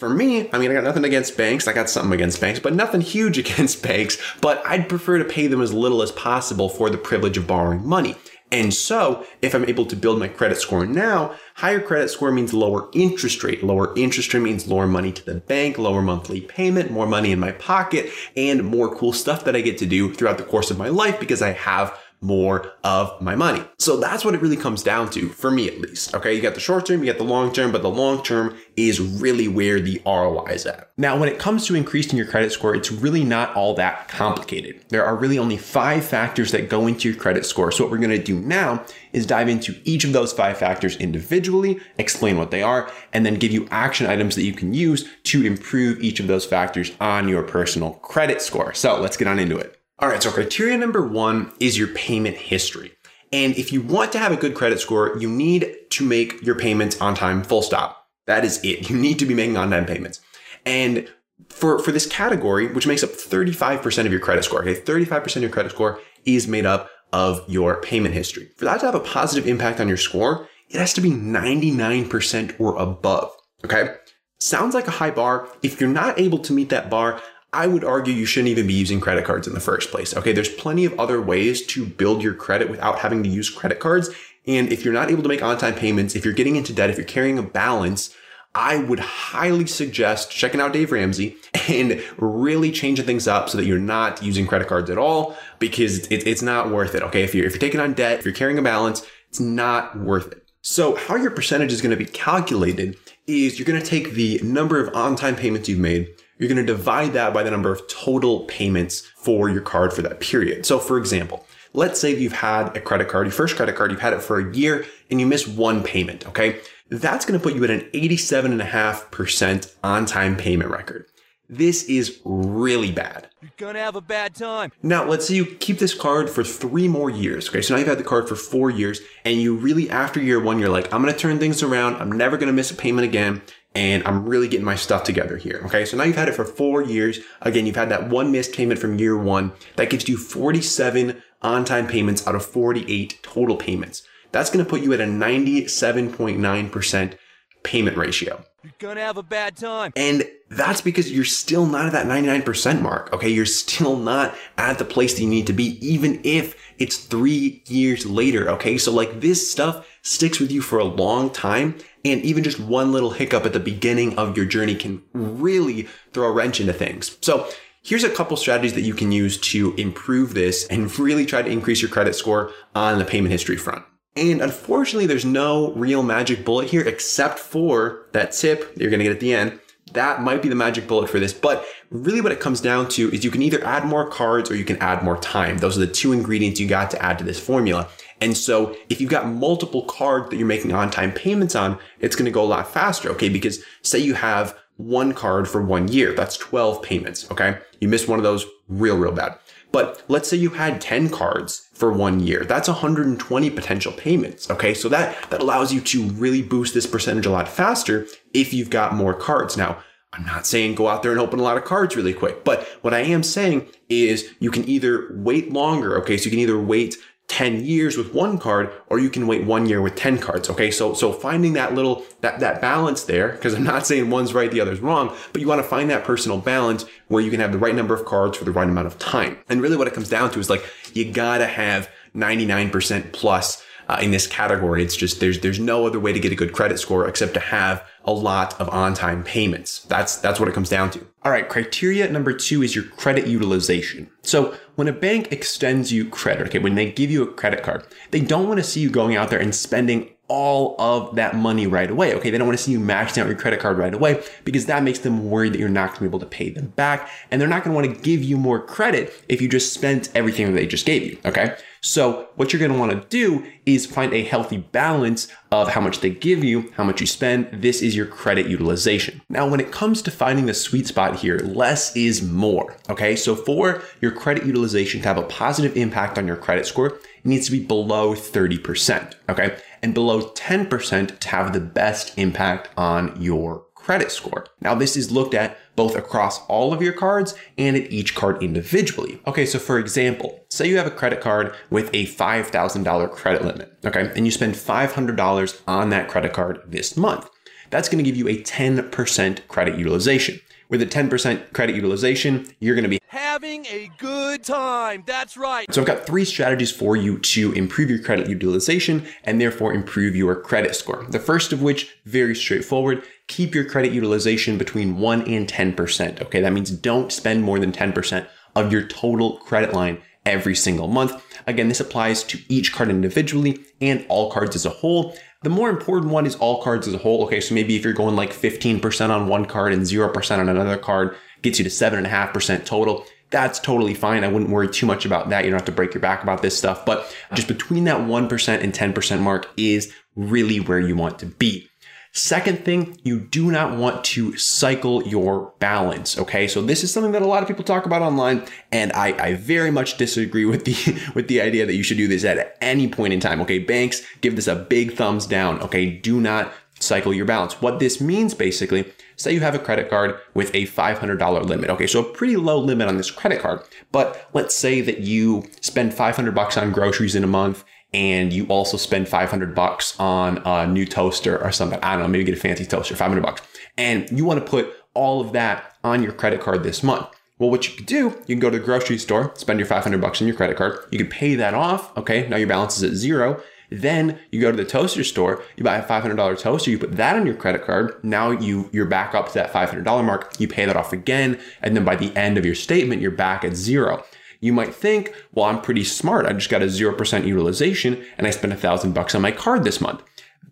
for 0.00 0.08
me, 0.08 0.50
I 0.50 0.58
mean, 0.58 0.70
I 0.70 0.74
got 0.74 0.84
nothing 0.84 1.04
against 1.04 1.36
banks. 1.36 1.68
I 1.68 1.74
got 1.74 1.90
something 1.90 2.12
against 2.12 2.40
banks, 2.40 2.58
but 2.58 2.74
nothing 2.74 3.02
huge 3.02 3.36
against 3.44 3.82
banks. 3.82 4.16
But 4.40 4.62
I'd 4.64 4.88
prefer 4.88 5.18
to 5.18 5.24
pay 5.24 5.46
them 5.46 5.60
as 5.60 5.74
little 5.74 6.02
as 6.02 6.10
possible 6.10 6.70
for 6.70 6.88
the 6.88 6.96
privilege 6.96 7.36
of 7.36 7.46
borrowing 7.46 7.86
money. 7.86 8.16
And 8.50 8.74
so, 8.74 9.24
if 9.42 9.54
I'm 9.54 9.66
able 9.66 9.86
to 9.86 9.94
build 9.94 10.18
my 10.18 10.26
credit 10.26 10.56
score 10.56 10.84
now, 10.84 11.36
higher 11.54 11.80
credit 11.80 12.08
score 12.08 12.32
means 12.32 12.52
lower 12.52 12.88
interest 12.94 13.44
rate. 13.44 13.62
Lower 13.62 13.96
interest 13.96 14.34
rate 14.34 14.40
means 14.40 14.66
lower 14.66 14.88
money 14.88 15.12
to 15.12 15.24
the 15.24 15.36
bank, 15.36 15.78
lower 15.78 16.02
monthly 16.02 16.40
payment, 16.40 16.90
more 16.90 17.06
money 17.06 17.30
in 17.30 17.38
my 17.38 17.52
pocket, 17.52 18.10
and 18.36 18.64
more 18.64 18.92
cool 18.96 19.12
stuff 19.12 19.44
that 19.44 19.54
I 19.54 19.60
get 19.60 19.78
to 19.78 19.86
do 19.86 20.12
throughout 20.12 20.38
the 20.38 20.44
course 20.44 20.70
of 20.70 20.78
my 20.78 20.88
life 20.88 21.20
because 21.20 21.42
I 21.42 21.52
have 21.52 21.96
more 22.20 22.72
of 22.84 23.20
my 23.20 23.34
money. 23.34 23.64
So 23.78 23.98
that's 23.98 24.24
what 24.24 24.34
it 24.34 24.42
really 24.42 24.56
comes 24.56 24.82
down 24.82 25.10
to, 25.10 25.28
for 25.30 25.50
me 25.50 25.68
at 25.68 25.80
least. 25.80 26.14
Okay, 26.14 26.34
you 26.34 26.42
got 26.42 26.54
the 26.54 26.60
short 26.60 26.86
term, 26.86 27.02
you 27.02 27.10
got 27.10 27.18
the 27.18 27.24
long 27.24 27.52
term, 27.52 27.72
but 27.72 27.82
the 27.82 27.90
long 27.90 28.22
term 28.22 28.56
is 28.76 29.00
really 29.00 29.48
where 29.48 29.80
the 29.80 30.00
ROI 30.04 30.52
is 30.52 30.66
at. 30.66 30.90
Now, 30.96 31.18
when 31.18 31.28
it 31.28 31.38
comes 31.38 31.66
to 31.66 31.74
increasing 31.74 32.18
your 32.18 32.26
credit 32.26 32.52
score, 32.52 32.74
it's 32.74 32.92
really 32.92 33.24
not 33.24 33.54
all 33.54 33.74
that 33.74 34.08
complicated. 34.08 34.84
There 34.88 35.04
are 35.04 35.16
really 35.16 35.38
only 35.38 35.56
five 35.56 36.04
factors 36.04 36.52
that 36.52 36.68
go 36.68 36.86
into 36.86 37.08
your 37.08 37.18
credit 37.18 37.46
score. 37.46 37.72
So 37.72 37.84
what 37.84 37.90
we're 37.90 37.98
gonna 37.98 38.18
do 38.18 38.38
now 38.38 38.84
is 39.12 39.26
dive 39.26 39.48
into 39.48 39.74
each 39.84 40.04
of 40.04 40.12
those 40.12 40.32
five 40.32 40.58
factors 40.58 40.96
individually, 40.96 41.80
explain 41.98 42.36
what 42.36 42.50
they 42.50 42.62
are, 42.62 42.90
and 43.12 43.24
then 43.24 43.34
give 43.34 43.50
you 43.50 43.66
action 43.70 44.06
items 44.06 44.34
that 44.34 44.42
you 44.42 44.52
can 44.52 44.74
use 44.74 45.08
to 45.24 45.44
improve 45.44 46.00
each 46.00 46.20
of 46.20 46.26
those 46.26 46.44
factors 46.44 46.92
on 47.00 47.28
your 47.28 47.42
personal 47.42 47.92
credit 47.94 48.42
score. 48.42 48.74
So 48.74 49.00
let's 49.00 49.16
get 49.16 49.26
on 49.26 49.38
into 49.38 49.56
it. 49.56 49.79
All 50.00 50.08
right, 50.08 50.22
so 50.22 50.30
criteria 50.30 50.78
number 50.78 51.06
one 51.06 51.52
is 51.60 51.76
your 51.76 51.88
payment 51.88 52.34
history. 52.34 52.92
And 53.34 53.54
if 53.56 53.70
you 53.70 53.82
want 53.82 54.12
to 54.12 54.18
have 54.18 54.32
a 54.32 54.36
good 54.36 54.54
credit 54.54 54.80
score, 54.80 55.14
you 55.18 55.28
need 55.28 55.76
to 55.90 56.06
make 56.06 56.40
your 56.40 56.54
payments 56.54 56.98
on 57.02 57.14
time, 57.14 57.42
full 57.42 57.60
stop. 57.60 58.08
That 58.26 58.42
is 58.42 58.60
it. 58.64 58.88
You 58.90 58.96
need 58.96 59.18
to 59.18 59.26
be 59.26 59.34
making 59.34 59.58
on 59.58 59.70
time 59.70 59.84
payments. 59.84 60.22
And 60.64 61.06
for, 61.50 61.78
for 61.80 61.92
this 61.92 62.06
category, 62.06 62.72
which 62.72 62.86
makes 62.86 63.04
up 63.04 63.10
35% 63.10 64.06
of 64.06 64.10
your 64.10 64.22
credit 64.22 64.44
score, 64.44 64.62
okay, 64.62 64.80
35% 64.80 65.36
of 65.36 65.42
your 65.42 65.50
credit 65.50 65.72
score 65.72 66.00
is 66.24 66.48
made 66.48 66.64
up 66.64 66.88
of 67.12 67.44
your 67.46 67.82
payment 67.82 68.14
history. 68.14 68.48
For 68.56 68.64
that 68.64 68.80
to 68.80 68.86
have 68.86 68.94
a 68.94 69.00
positive 69.00 69.46
impact 69.46 69.80
on 69.80 69.88
your 69.88 69.98
score, 69.98 70.48
it 70.70 70.78
has 70.78 70.94
to 70.94 71.02
be 71.02 71.10
99% 71.10 72.58
or 72.58 72.74
above, 72.76 73.32
okay? 73.66 73.96
Sounds 74.38 74.74
like 74.74 74.88
a 74.88 74.92
high 74.92 75.10
bar. 75.10 75.46
If 75.62 75.78
you're 75.78 75.90
not 75.90 76.18
able 76.18 76.38
to 76.38 76.54
meet 76.54 76.70
that 76.70 76.88
bar, 76.88 77.20
I 77.52 77.66
would 77.66 77.84
argue 77.84 78.14
you 78.14 78.26
shouldn't 78.26 78.50
even 78.50 78.66
be 78.66 78.74
using 78.74 79.00
credit 79.00 79.24
cards 79.24 79.48
in 79.48 79.54
the 79.54 79.60
first 79.60 79.90
place. 79.90 80.16
Okay. 80.16 80.32
There's 80.32 80.48
plenty 80.48 80.84
of 80.84 80.98
other 80.98 81.20
ways 81.20 81.66
to 81.66 81.84
build 81.84 82.22
your 82.22 82.34
credit 82.34 82.70
without 82.70 83.00
having 83.00 83.22
to 83.22 83.28
use 83.28 83.50
credit 83.50 83.80
cards. 83.80 84.10
And 84.46 84.72
if 84.72 84.84
you're 84.84 84.94
not 84.94 85.10
able 85.10 85.22
to 85.22 85.28
make 85.28 85.42
on 85.42 85.58
time 85.58 85.74
payments, 85.74 86.14
if 86.14 86.24
you're 86.24 86.34
getting 86.34 86.56
into 86.56 86.72
debt, 86.72 86.90
if 86.90 86.96
you're 86.96 87.04
carrying 87.04 87.38
a 87.38 87.42
balance, 87.42 88.14
I 88.54 88.78
would 88.78 89.00
highly 89.00 89.66
suggest 89.66 90.30
checking 90.30 90.60
out 90.60 90.72
Dave 90.72 90.92
Ramsey 90.92 91.36
and 91.68 92.02
really 92.18 92.72
changing 92.72 93.06
things 93.06 93.28
up 93.28 93.48
so 93.48 93.58
that 93.58 93.64
you're 93.64 93.78
not 93.78 94.22
using 94.22 94.46
credit 94.46 94.68
cards 94.68 94.90
at 94.90 94.98
all 94.98 95.36
because 95.58 96.06
it, 96.06 96.26
it's 96.26 96.42
not 96.42 96.70
worth 96.70 96.94
it. 96.94 97.02
Okay. 97.02 97.22
If 97.22 97.34
you're, 97.34 97.46
if 97.46 97.52
you're 97.52 97.60
taking 97.60 97.80
on 97.80 97.94
debt, 97.94 98.20
if 98.20 98.24
you're 98.24 98.34
carrying 98.34 98.58
a 98.58 98.62
balance, 98.62 99.04
it's 99.28 99.40
not 99.40 99.98
worth 99.98 100.32
it. 100.32 100.44
So 100.62 100.94
how 100.94 101.16
your 101.16 101.30
percentage 101.30 101.72
is 101.72 101.80
going 101.80 101.90
to 101.90 101.96
be 101.96 102.06
calculated 102.06 102.96
is 103.26 103.58
you're 103.58 103.66
going 103.66 103.80
to 103.80 103.86
take 103.86 104.12
the 104.12 104.40
number 104.42 104.84
of 104.84 104.94
on 104.94 105.16
time 105.16 105.36
payments 105.36 105.68
you've 105.68 105.78
made 105.78 106.14
you're 106.40 106.48
going 106.48 106.56
to 106.56 106.64
divide 106.64 107.12
that 107.12 107.34
by 107.34 107.42
the 107.42 107.50
number 107.50 107.70
of 107.70 107.86
total 107.86 108.40
payments 108.40 109.00
for 109.14 109.50
your 109.50 109.60
card 109.60 109.92
for 109.92 110.00
that 110.02 110.20
period. 110.20 110.64
So 110.64 110.78
for 110.78 110.96
example, 110.96 111.46
let's 111.74 112.00
say 112.00 112.16
you've 112.16 112.32
had 112.32 112.74
a 112.74 112.80
credit 112.80 113.08
card, 113.08 113.26
your 113.26 113.32
first 113.32 113.56
credit 113.56 113.76
card, 113.76 113.90
you've 113.90 114.00
had 114.00 114.14
it 114.14 114.22
for 114.22 114.40
a 114.40 114.54
year 114.54 114.86
and 115.10 115.20
you 115.20 115.26
miss 115.26 115.46
one 115.46 115.84
payment. 115.84 116.26
Okay. 116.26 116.60
That's 116.88 117.24
going 117.26 117.38
to 117.38 117.42
put 117.42 117.54
you 117.54 117.62
at 117.62 117.70
an 117.70 117.82
87.5% 117.92 119.74
on 119.84 120.06
time 120.06 120.36
payment 120.36 120.70
record. 120.70 121.06
This 121.52 121.82
is 121.84 122.20
really 122.24 122.92
bad. 122.92 123.28
You're 123.42 123.50
gonna 123.56 123.80
have 123.80 123.96
a 123.96 124.00
bad 124.00 124.36
time. 124.36 124.70
Now, 124.84 125.04
let's 125.04 125.26
say 125.26 125.34
you 125.34 125.44
keep 125.44 125.80
this 125.80 125.94
card 125.94 126.30
for 126.30 126.44
three 126.44 126.86
more 126.86 127.10
years. 127.10 127.48
Okay, 127.48 127.60
so 127.60 127.74
now 127.74 127.78
you've 127.78 127.88
had 127.88 127.98
the 127.98 128.04
card 128.04 128.28
for 128.28 128.36
four 128.36 128.70
years, 128.70 129.00
and 129.24 129.42
you 129.42 129.56
really, 129.56 129.90
after 129.90 130.22
year 130.22 130.38
one, 130.38 130.60
you're 130.60 130.68
like, 130.68 130.94
I'm 130.94 131.02
gonna 131.02 131.12
turn 131.12 131.40
things 131.40 131.64
around. 131.64 131.96
I'm 131.96 132.12
never 132.12 132.36
gonna 132.36 132.52
miss 132.52 132.70
a 132.70 132.76
payment 132.76 133.04
again 133.04 133.42
and 133.74 134.02
I'm 134.04 134.28
really 134.28 134.48
getting 134.48 134.64
my 134.64 134.74
stuff 134.74 135.04
together 135.04 135.36
here. 135.36 135.62
Okay. 135.66 135.84
So 135.84 135.96
now 135.96 136.02
you've 136.04 136.16
had 136.16 136.28
it 136.28 136.34
for 136.34 136.44
four 136.44 136.82
years. 136.82 137.20
Again, 137.40 137.66
you've 137.66 137.76
had 137.76 137.90
that 137.90 138.08
one 138.08 138.32
missed 138.32 138.52
payment 138.52 138.80
from 138.80 138.98
year 138.98 139.16
one. 139.16 139.52
That 139.76 139.90
gives 139.90 140.08
you 140.08 140.16
47 140.16 141.22
on 141.42 141.64
time 141.64 141.86
payments 141.86 142.26
out 142.26 142.34
of 142.34 142.44
48 142.44 143.20
total 143.22 143.54
payments. 143.56 144.02
That's 144.32 144.50
going 144.50 144.64
to 144.64 144.68
put 144.68 144.82
you 144.82 144.92
at 144.92 145.00
a 145.00 145.04
97.9% 145.04 147.14
payment 147.62 147.96
ratio. 147.96 148.44
You're 148.62 148.72
gonna 148.78 149.00
have 149.00 149.16
a 149.16 149.22
bad 149.22 149.56
time. 149.56 149.92
And 149.96 150.28
that's 150.50 150.82
because 150.82 151.10
you're 151.10 151.24
still 151.24 151.64
not 151.64 151.86
at 151.86 151.92
that 151.92 152.06
99% 152.06 152.82
mark. 152.82 153.10
Okay. 153.12 153.30
You're 153.30 153.46
still 153.46 153.96
not 153.96 154.34
at 154.58 154.78
the 154.78 154.84
place 154.84 155.14
that 155.14 155.22
you 155.22 155.28
need 155.28 155.46
to 155.46 155.54
be, 155.54 155.78
even 155.86 156.20
if 156.24 156.56
it's 156.78 156.98
three 156.98 157.62
years 157.66 158.04
later. 158.04 158.50
Okay. 158.50 158.76
So 158.76 158.92
like 158.92 159.20
this 159.20 159.50
stuff 159.50 159.88
sticks 160.02 160.40
with 160.40 160.52
you 160.52 160.60
for 160.60 160.78
a 160.78 160.84
long 160.84 161.30
time. 161.30 161.78
And 162.04 162.22
even 162.22 162.44
just 162.44 162.58
one 162.58 162.92
little 162.92 163.10
hiccup 163.10 163.44
at 163.44 163.52
the 163.52 163.60
beginning 163.60 164.18
of 164.18 164.36
your 164.36 164.46
journey 164.46 164.74
can 164.74 165.02
really 165.12 165.88
throw 166.12 166.28
a 166.28 166.32
wrench 166.32 166.60
into 166.60 166.72
things. 166.72 167.16
So 167.20 167.48
Here's 167.82 168.04
a 168.04 168.10
couple 168.10 168.36
strategies 168.36 168.74
that 168.74 168.82
you 168.82 168.92
can 168.92 169.10
use 169.10 169.38
to 169.38 169.74
improve 169.76 170.34
this 170.34 170.66
and 170.66 170.96
really 170.98 171.24
try 171.24 171.40
to 171.40 171.50
increase 171.50 171.80
your 171.80 171.90
credit 171.90 172.14
score 172.14 172.52
on 172.74 172.98
the 172.98 173.06
payment 173.06 173.32
history 173.32 173.56
front. 173.56 173.84
And 174.16 174.42
unfortunately, 174.42 175.06
there's 175.06 175.24
no 175.24 175.72
real 175.72 176.02
magic 176.02 176.44
bullet 176.44 176.68
here 176.68 176.82
except 176.82 177.38
for 177.38 178.06
that 178.12 178.32
tip 178.32 178.74
that 178.74 178.80
you're 178.80 178.90
going 178.90 178.98
to 178.98 179.04
get 179.04 179.14
at 179.14 179.20
the 179.20 179.32
end. 179.32 179.58
That 179.94 180.20
might 180.20 180.42
be 180.42 180.50
the 180.50 180.54
magic 180.54 180.86
bullet 180.86 181.08
for 181.08 181.18
this. 181.18 181.32
But 181.32 181.64
really 181.90 182.20
what 182.20 182.32
it 182.32 182.38
comes 182.38 182.60
down 182.60 182.88
to 182.90 183.10
is 183.12 183.24
you 183.24 183.30
can 183.30 183.42
either 183.42 183.64
add 183.64 183.86
more 183.86 184.10
cards 184.10 184.50
or 184.50 184.56
you 184.56 184.64
can 184.64 184.76
add 184.76 185.02
more 185.02 185.16
time. 185.16 185.58
Those 185.58 185.78
are 185.78 185.80
the 185.80 185.92
two 185.92 186.12
ingredients 186.12 186.60
you 186.60 186.68
got 186.68 186.90
to 186.90 187.02
add 187.02 187.18
to 187.18 187.24
this 187.24 187.40
formula. 187.40 187.88
And 188.20 188.36
so 188.36 188.76
if 188.88 189.00
you've 189.00 189.10
got 189.10 189.26
multiple 189.26 189.84
cards 189.84 190.30
that 190.30 190.36
you're 190.36 190.46
making 190.46 190.72
on 190.72 190.90
time 190.90 191.12
payments 191.12 191.54
on, 191.54 191.78
it's 192.00 192.16
going 192.16 192.26
to 192.26 192.30
go 192.30 192.42
a 192.42 192.46
lot 192.46 192.70
faster. 192.70 193.08
Okay. 193.10 193.28
Because 193.28 193.64
say 193.82 193.98
you 193.98 194.14
have 194.14 194.56
one 194.76 195.12
card 195.12 195.48
for 195.48 195.62
one 195.62 195.88
year, 195.88 196.12
that's 196.12 196.36
12 196.36 196.82
payments. 196.82 197.30
Okay. 197.30 197.58
You 197.80 197.88
miss 197.88 198.08
one 198.08 198.18
of 198.18 198.22
those 198.22 198.46
real, 198.68 198.96
real 198.96 199.12
bad. 199.12 199.38
But 199.72 200.02
let's 200.08 200.28
say 200.28 200.36
you 200.36 200.50
had 200.50 200.80
10 200.80 201.10
cards 201.10 201.68
for 201.72 201.92
one 201.92 202.20
year. 202.20 202.44
That's 202.44 202.68
120 202.68 203.50
potential 203.50 203.92
payments. 203.92 204.50
Okay. 204.50 204.74
So 204.74 204.88
that, 204.88 205.30
that 205.30 205.40
allows 205.40 205.72
you 205.72 205.80
to 205.82 206.04
really 206.10 206.42
boost 206.42 206.74
this 206.74 206.86
percentage 206.86 207.26
a 207.26 207.30
lot 207.30 207.48
faster 207.48 208.06
if 208.34 208.52
you've 208.52 208.70
got 208.70 208.94
more 208.94 209.14
cards. 209.14 209.56
Now, 209.56 209.82
I'm 210.12 210.26
not 210.26 210.44
saying 210.44 210.74
go 210.74 210.88
out 210.88 211.04
there 211.04 211.12
and 211.12 211.20
open 211.20 211.38
a 211.38 211.42
lot 211.42 211.56
of 211.56 211.64
cards 211.64 211.94
really 211.94 212.12
quick, 212.12 212.42
but 212.42 212.66
what 212.80 212.92
I 212.92 213.00
am 213.00 213.22
saying 213.22 213.68
is 213.88 214.28
you 214.40 214.50
can 214.50 214.68
either 214.68 215.08
wait 215.14 215.52
longer. 215.52 215.96
Okay. 216.00 216.16
So 216.16 216.24
you 216.24 216.30
can 216.30 216.40
either 216.40 216.58
wait 216.58 216.96
10 217.30 217.64
years 217.64 217.96
with 217.96 218.12
one 218.12 218.38
card 218.38 218.70
or 218.88 218.98
you 218.98 219.08
can 219.08 219.26
wait 219.26 219.44
one 219.44 219.66
year 219.66 219.80
with 219.80 219.94
10 219.94 220.18
cards 220.18 220.50
okay? 220.50 220.70
So 220.70 220.94
so 220.94 221.12
finding 221.12 221.52
that 221.54 221.74
little 221.74 222.04
that 222.20 222.40
that 222.40 222.60
balance 222.60 223.04
there 223.04 223.28
because 223.32 223.54
i'm 223.54 223.64
not 223.64 223.86
saying 223.86 224.10
one's 224.10 224.34
right 224.34 224.50
the 224.50 224.60
other's 224.60 224.80
wrong 224.80 225.14
but 225.32 225.40
you 225.40 225.48
want 225.48 225.62
to 225.62 225.66
find 225.66 225.88
that 225.90 226.04
personal 226.04 226.38
balance 226.38 226.84
where 227.08 227.22
you 227.22 227.30
can 227.30 227.40
have 227.40 227.52
the 227.52 227.58
right 227.58 227.74
number 227.74 227.94
of 227.94 228.04
cards 228.04 228.38
for 228.38 228.44
the 228.44 228.52
right 228.52 228.68
amount 228.68 228.86
of 228.86 228.98
time. 228.98 229.38
And 229.48 229.60
really 229.60 229.76
what 229.76 229.88
it 229.88 229.94
comes 229.94 230.08
down 230.08 230.30
to 230.30 230.38
is 230.38 230.48
like 230.48 230.64
you 230.94 231.10
gotta 231.12 231.46
have 231.46 231.88
99% 232.14 233.12
plus 233.12 233.64
uh, 233.90 233.98
in 234.00 234.12
this 234.12 234.28
category. 234.28 234.84
It's 234.84 234.96
just 234.96 235.18
there's 235.18 235.40
there's 235.40 235.58
no 235.58 235.84
other 235.84 235.98
way 235.98 236.12
to 236.12 236.20
get 236.20 236.30
a 236.30 236.36
good 236.36 236.52
credit 236.52 236.78
score 236.78 237.08
except 237.08 237.34
to 237.34 237.40
have 237.40 237.84
a 238.04 238.12
lot 238.12 238.58
of 238.60 238.68
on-time 238.68 239.24
payments. 239.24 239.80
That's 239.86 240.16
that's 240.16 240.38
what 240.38 240.48
it 240.48 240.52
comes 240.54 240.68
down 240.68 240.92
to. 240.92 241.04
All 241.24 241.32
right, 241.32 241.48
criteria 241.48 242.08
number 242.08 242.32
2 242.32 242.62
is 242.62 242.74
your 242.74 242.84
credit 242.84 243.26
utilization. 243.26 244.08
So, 244.22 244.54
when 244.76 244.86
a 244.86 244.92
bank 244.92 245.32
extends 245.32 245.92
you 245.92 246.08
credit, 246.08 246.46
okay, 246.46 246.60
when 246.60 246.76
they 246.76 246.92
give 246.92 247.10
you 247.10 247.22
a 247.24 247.32
credit 247.32 247.64
card, 247.64 247.84
they 248.12 248.20
don't 248.20 248.46
want 248.46 248.58
to 248.58 248.64
see 248.64 248.80
you 248.80 248.90
going 248.90 249.16
out 249.16 249.28
there 249.28 249.40
and 249.40 249.54
spending 249.54 250.10
all 250.30 250.76
of 250.78 251.16
that 251.16 251.34
money 251.34 251.66
right 251.66 251.90
away. 251.90 252.14
Okay. 252.14 252.30
They 252.30 252.38
don't 252.38 252.46
want 252.46 252.56
to 252.56 252.64
see 252.64 252.70
you 252.70 252.78
maxing 252.78 253.18
out 253.18 253.26
your 253.26 253.36
credit 253.36 253.58
card 253.58 253.76
right 253.76 253.92
away 253.92 254.22
because 254.44 254.66
that 254.66 254.84
makes 254.84 255.00
them 255.00 255.28
worried 255.28 255.52
that 255.52 255.58
you're 255.58 255.68
not 255.68 255.88
going 255.88 255.96
to 255.96 256.00
be 256.02 256.06
able 256.06 256.20
to 256.20 256.26
pay 256.26 256.50
them 256.50 256.68
back. 256.68 257.10
And 257.30 257.40
they're 257.40 257.48
not 257.48 257.64
going 257.64 257.74
to 257.74 257.82
want 257.82 257.96
to 257.96 258.02
give 258.02 258.22
you 258.22 258.36
more 258.36 258.64
credit 258.64 259.12
if 259.28 259.42
you 259.42 259.48
just 259.48 259.74
spent 259.74 260.08
everything 260.14 260.46
that 260.46 260.52
they 260.52 260.66
just 260.66 260.86
gave 260.86 261.02
you. 261.02 261.18
Okay. 261.24 261.56
So 261.82 262.28
what 262.36 262.52
you're 262.52 262.60
going 262.60 262.72
to 262.72 262.78
want 262.78 262.92
to 262.92 263.08
do 263.08 263.44
is 263.64 263.86
find 263.86 264.12
a 264.12 264.22
healthy 264.22 264.58
balance 264.58 265.28
of 265.50 265.70
how 265.70 265.80
much 265.80 266.00
they 266.00 266.10
give 266.10 266.44
you, 266.44 266.70
how 266.76 266.84
much 266.84 267.00
you 267.00 267.06
spend. 267.06 267.48
This 267.52 267.80
is 267.80 267.96
your 267.96 268.06
credit 268.06 268.46
utilization. 268.46 269.22
Now, 269.30 269.48
when 269.48 269.60
it 269.60 269.72
comes 269.72 270.02
to 270.02 270.10
finding 270.10 270.46
the 270.46 270.54
sweet 270.54 270.86
spot 270.86 271.16
here, 271.16 271.38
less 271.38 271.96
is 271.96 272.22
more. 272.22 272.76
Okay. 272.88 273.16
So 273.16 273.34
for 273.34 273.82
your 274.00 274.12
credit 274.12 274.44
utilization 274.44 275.00
to 275.00 275.08
have 275.08 275.18
a 275.18 275.22
positive 275.22 275.76
impact 275.76 276.18
on 276.18 276.26
your 276.26 276.36
credit 276.36 276.66
score, 276.66 276.86
it 276.88 277.24
needs 277.24 277.46
to 277.46 277.52
be 277.52 277.60
below 277.60 278.14
30%. 278.14 279.14
Okay. 279.28 279.56
And 279.82 279.94
below 279.94 280.30
10% 280.30 281.18
to 281.18 281.28
have 281.28 281.52
the 281.52 281.60
best 281.60 282.16
impact 282.18 282.68
on 282.76 283.20
your 283.20 283.64
credit 283.74 284.12
score. 284.12 284.46
Now, 284.60 284.74
this 284.74 284.96
is 284.96 285.10
looked 285.10 285.34
at 285.34 285.56
both 285.74 285.96
across 285.96 286.44
all 286.46 286.72
of 286.72 286.82
your 286.82 286.92
cards 286.92 287.34
and 287.56 287.76
at 287.76 287.90
each 287.90 288.14
card 288.14 288.42
individually. 288.42 289.20
Okay, 289.26 289.46
so 289.46 289.58
for 289.58 289.78
example, 289.78 290.44
say 290.50 290.68
you 290.68 290.76
have 290.76 290.86
a 290.86 290.90
credit 290.90 291.20
card 291.20 291.54
with 291.70 291.88
a 291.94 292.06
$5,000 292.06 293.10
credit 293.10 293.42
limit, 293.42 293.78
okay, 293.84 294.12
and 294.14 294.26
you 294.26 294.30
spend 294.30 294.54
$500 294.54 295.62
on 295.66 295.88
that 295.88 296.08
credit 296.08 296.34
card 296.34 296.60
this 296.66 296.96
month. 296.96 297.28
That's 297.70 297.88
to 297.88 298.02
give 298.02 298.16
you 298.16 298.28
a 298.28 298.42
10% 298.42 299.48
credit 299.48 299.78
utilization. 299.78 300.40
With 300.70 300.80
a 300.82 300.86
10% 300.86 301.52
credit 301.52 301.74
utilization, 301.74 302.46
you're 302.60 302.76
going 302.76 302.84
to 302.84 302.88
be 302.88 303.00
having 303.08 303.66
a 303.66 303.90
good 303.98 304.44
time. 304.44 305.02
That's 305.04 305.36
right. 305.36 305.66
So 305.74 305.80
I've 305.80 305.86
got 305.86 306.06
three 306.06 306.24
strategies 306.24 306.70
for 306.70 306.96
you 306.96 307.18
to 307.18 307.52
improve 307.54 307.90
your 307.90 307.98
credit 307.98 308.28
utilization 308.28 309.04
and 309.24 309.40
therefore 309.40 309.74
improve 309.74 310.14
your 310.14 310.36
credit 310.36 310.76
score. 310.76 311.04
The 311.08 311.18
first 311.18 311.52
of 311.52 311.60
which, 311.60 311.96
very 312.04 312.36
straightforward, 312.36 313.02
keep 313.26 313.52
your 313.52 313.64
credit 313.64 313.92
utilization 313.92 314.58
between 314.58 314.98
1 314.98 315.22
and 315.22 315.48
10%. 315.48 316.22
Okay, 316.22 316.40
that 316.40 316.52
means 316.52 316.70
don't 316.70 317.10
spend 317.10 317.42
more 317.42 317.58
than 317.58 317.72
10% 317.72 318.28
of 318.54 318.72
your 318.72 318.86
total 318.86 319.38
credit 319.38 319.72
line 319.72 320.00
every 320.26 320.54
single 320.54 320.88
month. 320.88 321.22
Again, 321.46 321.68
this 321.68 321.80
applies 321.80 322.22
to 322.24 322.38
each 322.48 322.72
card 322.72 322.90
individually 322.90 323.60
and 323.80 324.04
all 324.08 324.30
cards 324.30 324.56
as 324.56 324.66
a 324.66 324.70
whole. 324.70 325.14
The 325.42 325.50
more 325.50 325.70
important 325.70 326.12
one 326.12 326.26
is 326.26 326.36
all 326.36 326.62
cards 326.62 326.86
as 326.86 326.94
a 326.94 326.98
whole. 326.98 327.24
Okay, 327.24 327.40
so 327.40 327.54
maybe 327.54 327.76
if 327.76 327.84
you're 327.84 327.92
going 327.92 328.16
like 328.16 328.32
15% 328.32 329.10
on 329.10 329.28
one 329.28 329.46
card 329.46 329.72
and 329.72 329.82
0% 329.82 330.38
on 330.38 330.48
another 330.48 330.76
card, 330.76 331.16
gets 331.42 331.58
you 331.58 331.64
to 331.64 331.70
7.5% 331.70 332.64
total. 332.66 333.06
That's 333.30 333.58
totally 333.58 333.94
fine. 333.94 334.24
I 334.24 334.28
wouldn't 334.28 334.50
worry 334.50 334.68
too 334.68 334.86
much 334.86 335.06
about 335.06 335.30
that. 335.30 335.44
You 335.44 335.50
don't 335.50 335.60
have 335.60 335.66
to 335.66 335.72
break 335.72 335.94
your 335.94 336.00
back 336.00 336.22
about 336.22 336.42
this 336.42 336.58
stuff. 336.58 336.84
But 336.84 337.16
just 337.32 337.48
between 337.48 337.84
that 337.84 338.00
1% 338.00 338.62
and 338.62 338.72
10% 338.74 339.20
mark 339.20 339.48
is 339.56 339.94
really 340.16 340.58
where 340.60 340.80
you 340.80 340.96
want 340.96 341.18
to 341.20 341.26
be. 341.26 341.69
Second 342.12 342.64
thing, 342.64 342.98
you 343.04 343.20
do 343.20 343.52
not 343.52 343.76
want 343.76 344.02
to 344.02 344.36
cycle 344.36 345.06
your 345.06 345.52
balance. 345.60 346.18
Okay. 346.18 346.48
So 346.48 346.60
this 346.60 346.82
is 346.82 346.92
something 346.92 347.12
that 347.12 347.22
a 347.22 347.26
lot 347.26 347.42
of 347.42 347.48
people 347.48 347.62
talk 347.62 347.86
about 347.86 348.02
online. 348.02 348.44
And 348.72 348.92
I, 348.94 349.12
I 349.12 349.34
very 349.34 349.70
much 349.70 349.96
disagree 349.96 350.44
with 350.44 350.64
the, 350.64 351.00
with 351.14 351.28
the 351.28 351.40
idea 351.40 351.66
that 351.66 351.74
you 351.74 351.84
should 351.84 351.98
do 351.98 352.08
this 352.08 352.24
at 352.24 352.56
any 352.60 352.88
point 352.88 353.12
in 353.12 353.20
time. 353.20 353.40
Okay. 353.42 353.60
Banks 353.60 354.04
give 354.22 354.34
this 354.34 354.48
a 354.48 354.56
big 354.56 354.94
thumbs 354.94 355.24
down. 355.24 355.60
Okay. 355.60 355.86
Do 355.88 356.20
not 356.20 356.52
cycle 356.80 357.14
your 357.14 357.26
balance. 357.26 357.60
What 357.60 357.78
this 357.78 358.00
means 358.00 358.34
basically, 358.34 358.92
say 359.14 359.32
you 359.32 359.40
have 359.40 359.54
a 359.54 359.60
credit 359.60 359.88
card 359.88 360.18
with 360.34 360.52
a 360.52 360.66
$500 360.66 361.44
limit. 361.46 361.70
Okay. 361.70 361.86
So 361.86 362.00
a 362.00 362.12
pretty 362.12 362.36
low 362.36 362.58
limit 362.58 362.88
on 362.88 362.96
this 362.96 363.12
credit 363.12 363.40
card. 363.40 363.60
But 363.92 364.28
let's 364.32 364.56
say 364.56 364.80
that 364.80 364.98
you 364.98 365.48
spend 365.60 365.94
500 365.94 366.34
bucks 366.34 366.56
on 366.56 366.72
groceries 366.72 367.14
in 367.14 367.22
a 367.22 367.28
month 367.28 367.62
and 367.92 368.32
you 368.32 368.46
also 368.46 368.76
spend 368.76 369.08
500 369.08 369.54
bucks 369.54 369.98
on 369.98 370.42
a 370.44 370.66
new 370.66 370.86
toaster 370.86 371.42
or 371.42 371.52
something. 371.52 371.78
I 371.82 371.92
don't 371.92 372.02
know, 372.02 372.08
maybe 372.08 372.24
get 372.24 372.36
a 372.36 372.40
fancy 372.40 372.64
toaster, 372.64 372.94
500 372.94 373.20
bucks. 373.22 373.42
And 373.76 374.10
you 374.10 374.24
want 374.24 374.44
to 374.44 374.48
put 374.48 374.72
all 374.94 375.20
of 375.20 375.32
that 375.32 375.76
on 375.82 376.02
your 376.02 376.12
credit 376.12 376.40
card 376.40 376.62
this 376.62 376.82
month. 376.82 377.06
Well, 377.38 377.50
what 377.50 377.66
you 377.66 377.74
could 377.74 377.86
do, 377.86 378.10
you 378.26 378.36
can 378.36 378.38
go 378.38 378.50
to 378.50 378.58
the 378.58 378.64
grocery 378.64 378.98
store, 378.98 379.32
spend 379.34 379.58
your 379.58 379.66
500 379.66 380.00
bucks 380.00 380.20
on 380.20 380.28
your 380.28 380.36
credit 380.36 380.56
card. 380.56 380.78
You 380.90 380.98
can 380.98 381.08
pay 381.08 381.34
that 381.36 381.54
off. 381.54 381.96
Okay. 381.96 382.28
Now 382.28 382.36
your 382.36 382.48
balance 382.48 382.76
is 382.76 382.82
at 382.82 382.92
zero. 382.92 383.42
Then 383.70 384.18
you 384.30 384.40
go 384.40 384.50
to 384.50 384.56
the 384.56 384.64
toaster 384.64 385.04
store, 385.04 385.42
you 385.56 385.62
buy 385.62 385.76
a 385.76 385.86
$500 385.86 386.38
toaster, 386.38 386.70
you 386.70 386.78
put 386.78 386.96
that 386.96 387.16
on 387.16 387.24
your 387.24 387.36
credit 387.36 387.64
card. 387.64 388.02
Now 388.02 388.32
you, 388.32 388.68
you're 388.72 388.84
back 388.84 389.14
up 389.14 389.28
to 389.28 389.34
that 389.34 389.52
$500 389.52 389.84
mark. 390.04 390.38
You 390.40 390.48
pay 390.48 390.66
that 390.66 390.76
off 390.76 390.92
again. 390.92 391.40
And 391.62 391.76
then 391.76 391.84
by 391.84 391.96
the 391.96 392.14
end 392.16 392.36
of 392.36 392.44
your 392.44 392.56
statement, 392.56 393.00
you're 393.00 393.12
back 393.12 393.44
at 393.44 393.54
zero. 393.54 394.04
You 394.40 394.52
might 394.52 394.74
think, 394.74 395.14
well, 395.32 395.46
I'm 395.46 395.60
pretty 395.60 395.84
smart. 395.84 396.26
I 396.26 396.32
just 396.32 396.50
got 396.50 396.62
a 396.62 396.66
0% 396.66 397.26
utilization 397.26 398.04
and 398.16 398.26
I 398.26 398.30
spent 398.30 398.52
a 398.52 398.56
thousand 398.56 398.94
bucks 398.94 399.14
on 399.14 399.22
my 399.22 399.32
card 399.32 399.64
this 399.64 399.80
month. 399.80 400.02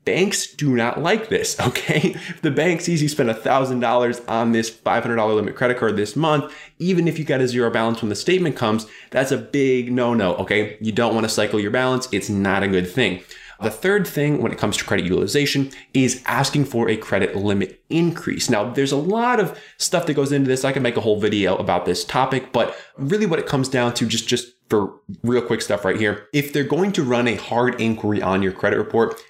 Banks 0.04 0.46
do 0.54 0.74
not 0.74 1.02
like 1.02 1.28
this, 1.28 1.58
okay? 1.68 2.14
If 2.14 2.42
the 2.42 2.50
bank 2.50 2.80
sees 2.80 3.02
you 3.02 3.08
spend 3.08 3.30
$1,000 3.30 4.28
on 4.28 4.52
this 4.52 4.70
$500 4.70 5.34
limit 5.34 5.56
credit 5.56 5.78
card 5.78 5.96
this 5.96 6.16
month, 6.16 6.54
even 6.78 7.08
if 7.08 7.18
you 7.18 7.24
got 7.24 7.40
a 7.40 7.48
zero 7.48 7.70
balance 7.70 8.00
when 8.02 8.08
the 8.08 8.14
statement 8.14 8.56
comes, 8.56 8.86
that's 9.10 9.32
a 9.32 9.38
big 9.38 9.92
no 9.92 10.14
no, 10.14 10.34
okay? 10.36 10.76
You 10.80 10.92
don't 10.92 11.14
want 11.14 11.24
to 11.24 11.30
cycle 11.30 11.58
your 11.58 11.70
balance. 11.70 12.08
It's 12.12 12.28
not 12.28 12.62
a 12.62 12.68
good 12.68 12.88
thing. 12.90 13.22
The 13.60 13.70
third 13.70 14.06
thing 14.06 14.40
when 14.40 14.52
it 14.52 14.58
comes 14.58 14.76
to 14.76 14.84
credit 14.84 15.04
utilization 15.04 15.70
is 15.92 16.22
asking 16.26 16.66
for 16.66 16.88
a 16.88 16.96
credit 16.96 17.34
limit 17.34 17.82
increase. 17.90 18.48
Now, 18.48 18.70
there's 18.70 18.92
a 18.92 18.96
lot 18.96 19.40
of 19.40 19.58
stuff 19.78 20.06
that 20.06 20.14
goes 20.14 20.30
into 20.30 20.48
this. 20.48 20.64
I 20.64 20.72
can 20.72 20.82
make 20.82 20.96
a 20.96 21.00
whole 21.00 21.20
video 21.20 21.56
about 21.56 21.84
this 21.84 22.04
topic, 22.04 22.52
but 22.52 22.76
really 22.96 23.26
what 23.26 23.40
it 23.40 23.46
comes 23.46 23.68
down 23.68 23.94
to 23.94 24.06
just, 24.06 24.28
just 24.28 24.52
for 24.68 24.94
real 25.22 25.42
quick 25.42 25.62
stuff 25.62 25.84
right 25.84 25.98
here. 25.98 26.28
If 26.32 26.52
they're 26.52 26.62
going 26.62 26.92
to 26.92 27.02
run 27.02 27.26
a 27.26 27.34
hard 27.34 27.80
inquiry 27.80 28.22
on 28.22 28.42
your 28.42 28.52
credit 28.52 28.76
report, 28.76 29.20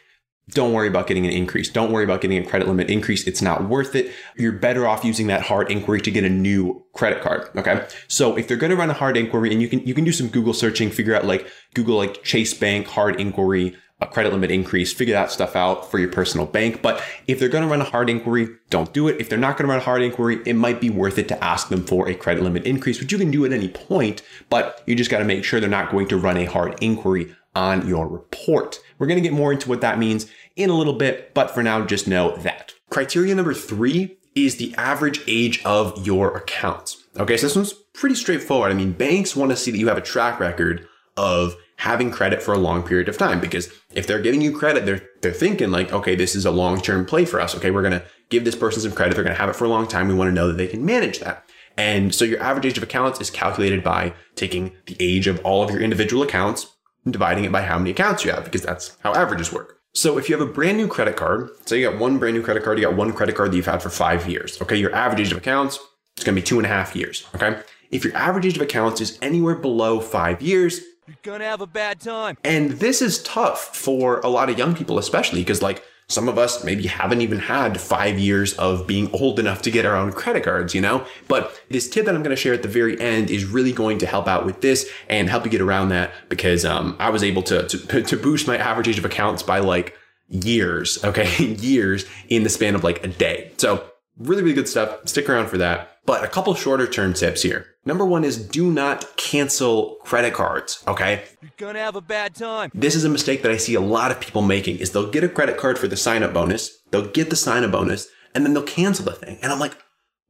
don't 0.51 0.73
worry 0.73 0.89
about 0.89 1.07
getting 1.07 1.27
an 1.27 1.33
increase. 1.33 1.69
Don't 1.69 1.93
worry 1.93 2.05
about 2.05 2.23
getting 2.23 2.39
a 2.39 2.47
credit 2.47 2.69
limit 2.69 2.89
increase. 2.89 3.27
It's 3.27 3.43
not 3.43 3.69
worth 3.69 3.95
it. 3.95 4.13
You're 4.37 4.53
better 4.53 4.87
off 4.87 5.05
using 5.05 5.27
that 5.27 5.43
hard 5.43 5.71
inquiry 5.71 6.01
to 6.01 6.11
get 6.11 6.25
a 6.25 6.29
new 6.29 6.85
credit 6.95 7.23
card. 7.23 7.51
Okay. 7.55 7.87
So 8.09 8.37
if 8.37 8.49
they're 8.49 8.57
going 8.57 8.71
to 8.71 8.77
run 8.77 8.89
a 8.89 8.95
hard 8.95 9.17
inquiry 9.17 9.53
and 9.53 9.61
you 9.61 9.69
can, 9.69 9.81
you 9.87 9.93
can 9.93 10.05
do 10.05 10.13
some 10.13 10.29
Google 10.29 10.55
searching, 10.55 10.91
figure 10.91 11.15
out 11.15 11.27
like 11.27 11.47
Google, 11.75 11.97
like 11.97 12.23
Chase 12.23 12.55
Bank 12.55 12.87
hard 12.87 13.21
inquiry, 13.21 13.77
a 14.01 14.07
credit 14.07 14.33
limit 14.33 14.51
increase, 14.51 14.93
figure 14.93 15.15
that 15.15 15.31
stuff 15.31 15.57
out 15.57 15.91
for 15.91 15.99
your 15.99 16.11
personal 16.11 16.47
bank. 16.47 16.83
But 16.83 17.03
if 17.27 17.39
they're 17.39 17.49
going 17.49 17.65
to 17.65 17.71
run 17.71 17.81
a 17.81 17.85
hard 17.85 18.09
inquiry, 18.09 18.49
don't 18.71 18.93
do 18.93 19.09
it. 19.09 19.21
If 19.21 19.29
they're 19.29 19.39
not 19.39 19.57
going 19.57 19.67
to 19.67 19.73
run 19.73 19.81
a 19.81 19.85
hard 19.85 20.03
inquiry, 20.03 20.41
it 20.47 20.55
might 20.55 20.81
be 20.81 20.91
worth 20.91 21.19
it 21.19 21.29
to 21.29 21.45
ask 21.45 21.69
them 21.69 21.85
for 21.85 22.09
a 22.09 22.15
credit 22.15 22.45
limit 22.45 22.65
increase, 22.65 23.01
which 23.01 23.11
you 23.11 23.19
can 23.19 23.31
do 23.31 23.45
at 23.45 23.53
any 23.53 23.69
point, 23.69 24.23
but 24.49 24.83
you 24.87 24.95
just 24.95 25.11
got 25.11 25.19
to 25.19 25.25
make 25.25 25.45
sure 25.45 25.59
they're 25.59 25.69
not 25.69 25.91
going 25.91 26.07
to 26.09 26.17
run 26.17 26.37
a 26.37 26.45
hard 26.45 26.81
inquiry 26.81 27.35
on 27.55 27.89
your 27.89 28.07
report. 28.07 28.79
We're 28.99 29.09
going 29.09 29.21
to 29.21 29.29
get 29.29 29.37
more 29.37 29.53
into 29.53 29.69
what 29.69 29.81
that 29.81 29.99
means 29.99 30.27
in 30.55 30.71
a 30.71 30.75
little 30.75 30.93
bit, 30.93 31.35
but 31.35 31.51
for 31.51 31.63
now, 31.63 31.85
just 31.85 32.07
know 32.07 32.37
that. 32.39 32.75
Criteria 32.91 33.35
number 33.35 33.55
three 33.55 34.17
is 34.35 34.57
the 34.57 34.75
average 34.77 35.21
age 35.27 35.63
of 35.65 36.07
your 36.07 36.37
accounts. 36.37 37.05
Okay, 37.19 37.37
so 37.37 37.47
this 37.47 37.57
one's 37.57 37.73
pretty 37.73 38.15
straightforward. 38.15 38.71
I 38.71 38.75
mean, 38.75 38.93
banks 38.93 39.35
want 39.35 39.51
to 39.51 39.57
see 39.57 39.73
that 39.73 39.79
you 39.79 39.89
have 39.89 39.99
a 39.99 40.03
track 40.03 40.39
record 40.39 40.87
of 41.17 41.57
having 41.79 42.11
credit 42.11 42.43
for 42.43 42.53
a 42.53 42.59
long 42.59 42.83
period 42.83 43.09
of 43.09 43.17
time 43.17 43.41
because 43.41 43.73
if 43.95 44.07
they're 44.07 44.21
giving 44.21 44.43
you 44.43 44.57
credit, 44.57 44.85
they're 44.85 45.01
they're 45.23 45.33
thinking 45.33 45.71
like, 45.71 45.93
okay, 45.93 46.15
this 46.15 46.35
is 46.35 46.45
a 46.45 46.51
long-term 46.51 47.07
play 47.07 47.25
for 47.25 47.41
us. 47.41 47.55
Okay, 47.55 47.71
we're 47.71 47.83
gonna 47.83 48.03
give 48.29 48.45
this 48.45 48.57
person 48.57 48.83
some 48.83 48.93
credit. 48.93 49.15
They're 49.15 49.25
gonna 49.25 49.37
have 49.37 49.49
it 49.49 49.57
for 49.57 49.65
a 49.65 49.69
long 49.69 49.87
time. 49.87 50.09
We 50.09 50.15
want 50.15 50.29
to 50.29 50.35
know 50.35 50.49
that 50.49 50.57
they 50.57 50.67
can 50.67 50.85
manage 50.85 51.21
that. 51.21 51.45
And 51.77 52.13
so 52.13 52.25
your 52.25 52.43
average 52.43 52.67
age 52.67 52.77
of 52.77 52.83
accounts 52.83 53.21
is 53.21 53.31
calculated 53.31 53.85
by 53.85 54.13
taking 54.35 54.73
the 54.87 54.97
age 54.99 55.29
of 55.29 55.41
all 55.45 55.63
of 55.63 55.71
your 55.71 55.81
individual 55.81 56.23
accounts 56.25 56.67
and 57.05 57.13
dividing 57.13 57.45
it 57.45 57.53
by 57.53 57.63
how 57.63 57.79
many 57.79 57.91
accounts 57.91 58.25
you 58.25 58.33
have, 58.33 58.45
because 58.45 58.63
that's 58.63 58.97
how 59.05 59.15
averages 59.15 59.53
work. 59.53 59.79
So 59.95 60.19
if 60.19 60.29
you 60.29 60.37
have 60.37 60.47
a 60.47 60.53
brand 60.53 60.77
new 60.77 60.89
credit 60.89 61.17
card, 61.17 61.51
say 61.67 61.79
you 61.81 61.91
got 61.91 62.01
one 62.01 62.19
brand 62.19 62.37
new 62.37 62.43
credit 62.43 62.65
card, 62.65 62.79
you 62.79 62.85
got 62.85 62.97
one 62.97 63.13
credit 63.13 63.37
card 63.37 63.53
that 63.53 63.57
you've 63.57 63.67
had 63.67 63.83
for 63.83 63.91
five 63.91 64.29
years. 64.29 64.61
Okay, 64.61 64.77
your 64.77 64.95
average 64.95 65.21
age 65.21 65.33
of 65.33 65.39
accounts 65.39 65.79
is 66.17 66.25
gonna 66.25 66.35
be 66.35 66.43
two 66.43 66.59
and 66.59 66.67
a 66.67 66.69
half 66.69 66.97
years. 66.97 67.25
Okay. 67.37 67.61
If 67.93 68.05
your 68.05 68.17
average 68.17 68.47
age 68.47 68.57
of 68.57 68.63
accounts 68.63 69.01
is 69.01 69.17
anywhere 69.23 69.55
below 69.55 70.01
five 70.01 70.43
years, 70.43 70.81
You're 71.09 71.17
gonna 71.23 71.45
have 71.45 71.63
a 71.63 71.67
bad 71.67 72.01
time. 72.01 72.37
and 72.45 72.73
this 72.73 73.01
is 73.01 73.23
tough 73.23 73.75
for 73.75 74.21
a 74.21 74.29
lot 74.29 74.51
of 74.51 74.59
young 74.59 74.77
people, 74.77 74.99
especially 74.99 75.41
because 75.41 75.63
like 75.63 75.83
some 76.07 76.29
of 76.29 76.37
us 76.37 76.63
maybe 76.65 76.87
haven't 76.87 77.23
even 77.23 77.39
had 77.39 77.81
five 77.81 78.19
years 78.19 78.53
of 78.55 78.87
being 78.87 79.11
old 79.13 79.39
enough 79.39 79.63
to 79.63 79.71
get 79.71 79.87
our 79.87 79.97
own 79.97 80.13
credit 80.13 80.43
cards, 80.45 80.75
you 80.75 80.83
know? 80.83 81.07
But 81.29 81.59
this 81.71 81.89
tip 81.89 82.07
that 82.07 82.15
I'm 82.15 82.23
going 82.23 82.35
to 82.35 82.41
share 82.41 82.55
at 82.55 82.63
the 82.63 82.69
very 82.69 82.99
end 82.99 83.31
is 83.31 83.45
really 83.45 83.73
going 83.73 83.99
to 83.99 84.07
help 84.07 84.27
out 84.27 84.47
with 84.47 84.63
this 84.63 84.91
and 85.11 85.29
help 85.29 85.45
you 85.45 85.51
get 85.51 85.61
around 85.61 85.91
that 85.91 86.13
because 86.31 86.65
um, 86.65 86.97
I 86.99 87.11
was 87.11 87.23
able 87.23 87.43
to, 87.45 87.69
to, 87.69 88.03
to 88.03 88.17
boost 88.17 88.47
my 88.47 88.57
average 88.57 88.89
age 88.89 88.99
of 88.99 89.05
accounts 89.05 89.43
by 89.43 89.59
like 89.59 89.99
years, 90.29 91.05
okay? 91.05 91.45
years 91.45 92.07
in 92.31 92.43
the 92.43 92.51
span 92.51 92.75
of 92.75 92.85
like 92.85 93.05
a 93.05 93.09
day. 93.09 93.53
So 93.59 93.85
really, 94.19 94.43
really 94.43 94.55
good 94.55 94.69
stuff. 94.69 95.07
Stick 95.07 95.29
around 95.29 95.49
for 95.49 95.59
that. 95.59 95.98
But 96.09 96.25
a 96.25 96.27
couple 96.27 96.55
shorter 96.55 96.87
term 96.87 97.13
tips 97.13 97.43
here. 97.43 97.67
Number 97.85 98.03
one 98.03 98.25
is 98.25 98.39
do 98.39 98.73
not 98.73 99.19
cancel 99.19 99.99
credit 100.05 100.33
cards, 100.33 100.83
okay? 100.89 101.25
You're 101.43 101.51
gonna 101.59 101.81
have 101.81 101.97
a 101.97 102.01
bad 102.01 102.35
time. 102.35 102.71
This 102.73 102.95
is 102.95 103.05
a 103.05 103.11
mistake 103.11 103.43
that 103.43 103.53
I 103.53 103.59
see 103.59 103.75
a 103.75 103.81
lot 103.83 104.11
of 104.11 104.19
people 104.19 104.41
making 104.41 104.79
is 104.79 104.93
they'll 104.93 105.11
get 105.11 105.23
a 105.23 105.29
credit 105.29 105.59
card 105.59 105.79
for 105.79 105.87
the 105.87 105.99
sign 105.99 106.23
up 106.23 106.33
bonus, 106.33 106.79
they'll 106.93 107.11
get 107.11 107.29
the 107.29 107.37
sign 107.37 107.63
up 107.63 107.73
bonus, 107.73 108.09
and 108.35 108.43
then 108.43 108.55
they'll 108.55 108.63
cancel 108.63 109.05
the 109.05 109.13
thing. 109.13 109.39
And 109.43 109.53
I'm 109.53 109.59
like, 109.59 109.77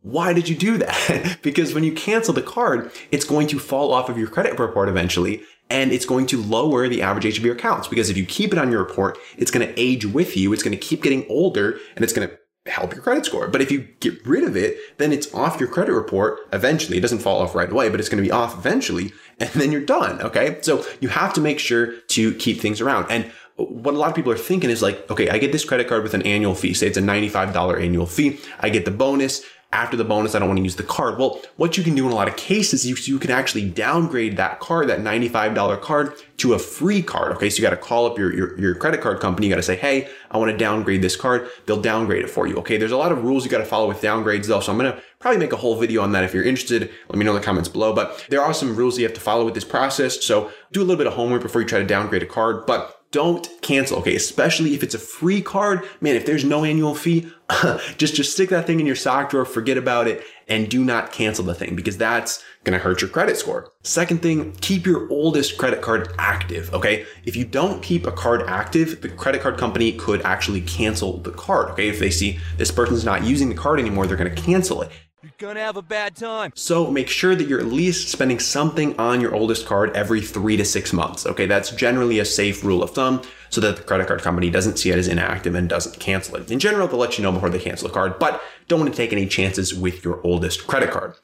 why 0.02 0.32
did 0.32 0.48
you 0.48 0.56
do 0.56 0.78
that? 0.78 1.38
because 1.42 1.74
when 1.74 1.84
you 1.84 1.92
cancel 1.92 2.34
the 2.34 2.42
card, 2.42 2.90
it's 3.12 3.24
going 3.24 3.46
to 3.46 3.60
fall 3.60 3.92
off 3.92 4.08
of 4.08 4.18
your 4.18 4.26
credit 4.26 4.58
report 4.58 4.88
eventually, 4.88 5.42
and 5.70 5.92
it's 5.92 6.06
going 6.06 6.26
to 6.26 6.42
lower 6.42 6.88
the 6.88 7.02
average 7.02 7.24
age 7.24 7.38
of 7.38 7.44
your 7.44 7.54
accounts. 7.54 7.86
Because 7.86 8.10
if 8.10 8.16
you 8.16 8.26
keep 8.26 8.52
it 8.52 8.58
on 8.58 8.72
your 8.72 8.82
report, 8.82 9.16
it's 9.36 9.52
going 9.52 9.64
to 9.64 9.80
age 9.80 10.04
with 10.04 10.36
you, 10.36 10.52
it's 10.52 10.64
going 10.64 10.76
to 10.76 10.84
keep 10.84 11.04
getting 11.04 11.24
older, 11.28 11.78
and 11.94 12.02
it's 12.02 12.12
going 12.12 12.28
to 12.28 12.36
help 12.70 12.92
your 12.92 13.02
credit 13.02 13.24
score. 13.24 13.48
But 13.48 13.60
if 13.60 13.70
you 13.70 13.88
get 14.00 14.24
rid 14.26 14.44
of 14.44 14.56
it, 14.56 14.76
then 14.98 15.12
it's 15.12 15.32
off 15.34 15.60
your 15.60 15.68
credit 15.68 15.92
report 15.92 16.40
eventually. 16.52 16.98
It 16.98 17.00
doesn't 17.00 17.20
fall 17.20 17.40
off 17.40 17.54
right 17.54 17.70
away, 17.70 17.88
but 17.88 18.00
it's 18.00 18.08
going 18.08 18.22
to 18.22 18.26
be 18.26 18.32
off 18.32 18.54
eventually, 18.56 19.12
and 19.40 19.50
then 19.50 19.72
you're 19.72 19.80
done. 19.80 20.20
Okay. 20.22 20.58
So 20.62 20.84
you 21.00 21.08
have 21.08 21.32
to 21.34 21.40
make 21.40 21.58
sure 21.58 22.00
to 22.00 22.34
keep 22.34 22.60
things 22.60 22.80
around. 22.80 23.06
And 23.10 23.30
what 23.56 23.94
a 23.94 23.98
lot 23.98 24.08
of 24.08 24.14
people 24.14 24.30
are 24.30 24.38
thinking 24.38 24.70
is 24.70 24.82
like, 24.82 25.10
okay, 25.10 25.30
I 25.30 25.38
get 25.38 25.50
this 25.50 25.64
credit 25.64 25.88
card 25.88 26.04
with 26.04 26.14
an 26.14 26.22
annual 26.22 26.54
fee. 26.54 26.74
Say 26.74 26.86
it's 26.86 26.96
a 26.96 27.02
$95 27.02 27.82
annual 27.82 28.06
fee. 28.06 28.38
I 28.60 28.68
get 28.68 28.84
the 28.84 28.92
bonus. 28.92 29.42
After 29.70 29.98
the 29.98 30.04
bonus, 30.04 30.34
I 30.34 30.38
don't 30.38 30.48
want 30.48 30.56
to 30.56 30.64
use 30.64 30.76
the 30.76 30.82
card. 30.82 31.18
Well, 31.18 31.42
what 31.56 31.76
you 31.76 31.84
can 31.84 31.94
do 31.94 32.06
in 32.06 32.12
a 32.12 32.14
lot 32.14 32.26
of 32.26 32.36
cases, 32.38 32.86
you, 32.86 32.96
you 33.02 33.18
can 33.18 33.30
actually 33.30 33.68
downgrade 33.68 34.38
that 34.38 34.60
card, 34.60 34.88
that 34.88 35.00
$95 35.00 35.82
card, 35.82 36.14
to 36.38 36.54
a 36.54 36.58
free 36.58 37.02
card. 37.02 37.32
Okay, 37.32 37.50
so 37.50 37.58
you 37.58 37.62
got 37.62 37.70
to 37.70 37.76
call 37.76 38.06
up 38.06 38.16
your, 38.16 38.34
your, 38.34 38.58
your 38.58 38.74
credit 38.74 39.02
card 39.02 39.20
company. 39.20 39.46
You 39.46 39.52
got 39.52 39.58
to 39.58 39.62
say, 39.62 39.76
hey, 39.76 40.08
I 40.30 40.38
want 40.38 40.50
to 40.50 40.56
downgrade 40.56 41.02
this 41.02 41.16
card. 41.16 41.50
They'll 41.66 41.82
downgrade 41.82 42.24
it 42.24 42.30
for 42.30 42.46
you. 42.46 42.56
Okay, 42.60 42.78
there's 42.78 42.92
a 42.92 42.96
lot 42.96 43.12
of 43.12 43.24
rules 43.24 43.44
you 43.44 43.50
got 43.50 43.58
to 43.58 43.66
follow 43.66 43.88
with 43.88 44.00
downgrades 44.00 44.46
though. 44.46 44.60
So 44.60 44.72
I'm 44.72 44.78
going 44.78 44.90
to 44.90 45.02
probably 45.18 45.38
make 45.38 45.52
a 45.52 45.56
whole 45.56 45.78
video 45.78 46.02
on 46.02 46.12
that 46.12 46.24
if 46.24 46.32
you're 46.32 46.44
interested. 46.44 46.90
Let 47.10 47.18
me 47.18 47.26
know 47.26 47.32
in 47.34 47.40
the 47.40 47.44
comments 47.44 47.68
below. 47.68 47.92
But 47.92 48.24
there 48.30 48.40
are 48.40 48.54
some 48.54 48.74
rules 48.74 48.98
you 48.98 49.04
have 49.04 49.14
to 49.14 49.20
follow 49.20 49.44
with 49.44 49.54
this 49.54 49.64
process. 49.64 50.24
So 50.24 50.50
do 50.72 50.80
a 50.80 50.84
little 50.84 50.96
bit 50.96 51.06
of 51.06 51.12
homework 51.12 51.42
before 51.42 51.60
you 51.60 51.66
try 51.66 51.78
to 51.78 51.86
downgrade 51.86 52.22
a 52.22 52.26
card. 52.26 52.64
But 52.64 52.97
don't 53.10 53.48
cancel, 53.62 53.98
okay? 53.98 54.14
Especially 54.14 54.74
if 54.74 54.82
it's 54.82 54.94
a 54.94 54.98
free 54.98 55.40
card. 55.40 55.86
Man, 56.00 56.16
if 56.16 56.26
there's 56.26 56.44
no 56.44 56.64
annual 56.64 56.94
fee, 56.94 57.30
just, 57.96 58.14
just 58.14 58.32
stick 58.32 58.50
that 58.50 58.66
thing 58.66 58.80
in 58.80 58.86
your 58.86 58.96
sock 58.96 59.30
drawer, 59.30 59.44
forget 59.44 59.78
about 59.78 60.06
it, 60.06 60.22
and 60.46 60.68
do 60.68 60.84
not 60.84 61.12
cancel 61.12 61.44
the 61.44 61.54
thing 61.54 61.74
because 61.74 61.96
that's 61.96 62.44
gonna 62.64 62.78
hurt 62.78 63.00
your 63.00 63.08
credit 63.08 63.36
score. 63.36 63.72
Second 63.82 64.20
thing, 64.20 64.52
keep 64.60 64.84
your 64.84 65.10
oldest 65.10 65.56
credit 65.56 65.80
card 65.80 66.12
active, 66.18 66.72
okay? 66.74 67.06
If 67.24 67.36
you 67.36 67.44
don't 67.44 67.82
keep 67.82 68.06
a 68.06 68.12
card 68.12 68.42
active, 68.46 69.00
the 69.00 69.08
credit 69.08 69.40
card 69.40 69.56
company 69.56 69.92
could 69.92 70.20
actually 70.22 70.60
cancel 70.60 71.18
the 71.18 71.30
card, 71.30 71.70
okay? 71.70 71.88
If 71.88 71.98
they 71.98 72.10
see 72.10 72.38
this 72.58 72.70
person's 72.70 73.04
not 73.04 73.24
using 73.24 73.48
the 73.48 73.54
card 73.54 73.80
anymore, 73.80 74.06
they're 74.06 74.16
gonna 74.16 74.30
cancel 74.30 74.82
it. 74.82 74.90
Gonna 75.38 75.60
have 75.60 75.76
a 75.76 75.82
bad 75.82 76.16
time. 76.16 76.50
So 76.56 76.90
make 76.90 77.08
sure 77.08 77.36
that 77.36 77.46
you're 77.46 77.60
at 77.60 77.66
least 77.66 78.08
spending 78.08 78.40
something 78.40 78.98
on 78.98 79.20
your 79.20 79.36
oldest 79.36 79.66
card 79.66 79.96
every 79.96 80.20
three 80.20 80.56
to 80.56 80.64
six 80.64 80.92
months. 80.92 81.26
Okay, 81.26 81.46
that's 81.46 81.70
generally 81.70 82.18
a 82.18 82.24
safe 82.24 82.64
rule 82.64 82.82
of 82.82 82.90
thumb 82.90 83.22
so 83.48 83.60
that 83.60 83.76
the 83.76 83.84
credit 83.84 84.08
card 84.08 84.20
company 84.20 84.50
doesn't 84.50 84.78
see 84.78 84.90
it 84.90 84.98
as 84.98 85.06
inactive 85.06 85.54
and 85.54 85.68
doesn't 85.68 86.00
cancel 86.00 86.34
it. 86.34 86.50
In 86.50 86.58
general, 86.58 86.88
they'll 86.88 86.98
let 86.98 87.18
you 87.18 87.22
know 87.22 87.30
before 87.30 87.50
they 87.50 87.60
cancel 87.60 87.86
the 87.86 87.94
card, 87.94 88.18
but 88.18 88.42
don't 88.66 88.80
want 88.80 88.90
to 88.92 88.96
take 88.96 89.12
any 89.12 89.26
chances 89.26 89.72
with 89.72 90.04
your 90.04 90.20
oldest 90.26 90.66
credit 90.66 90.90
card. 90.90 91.14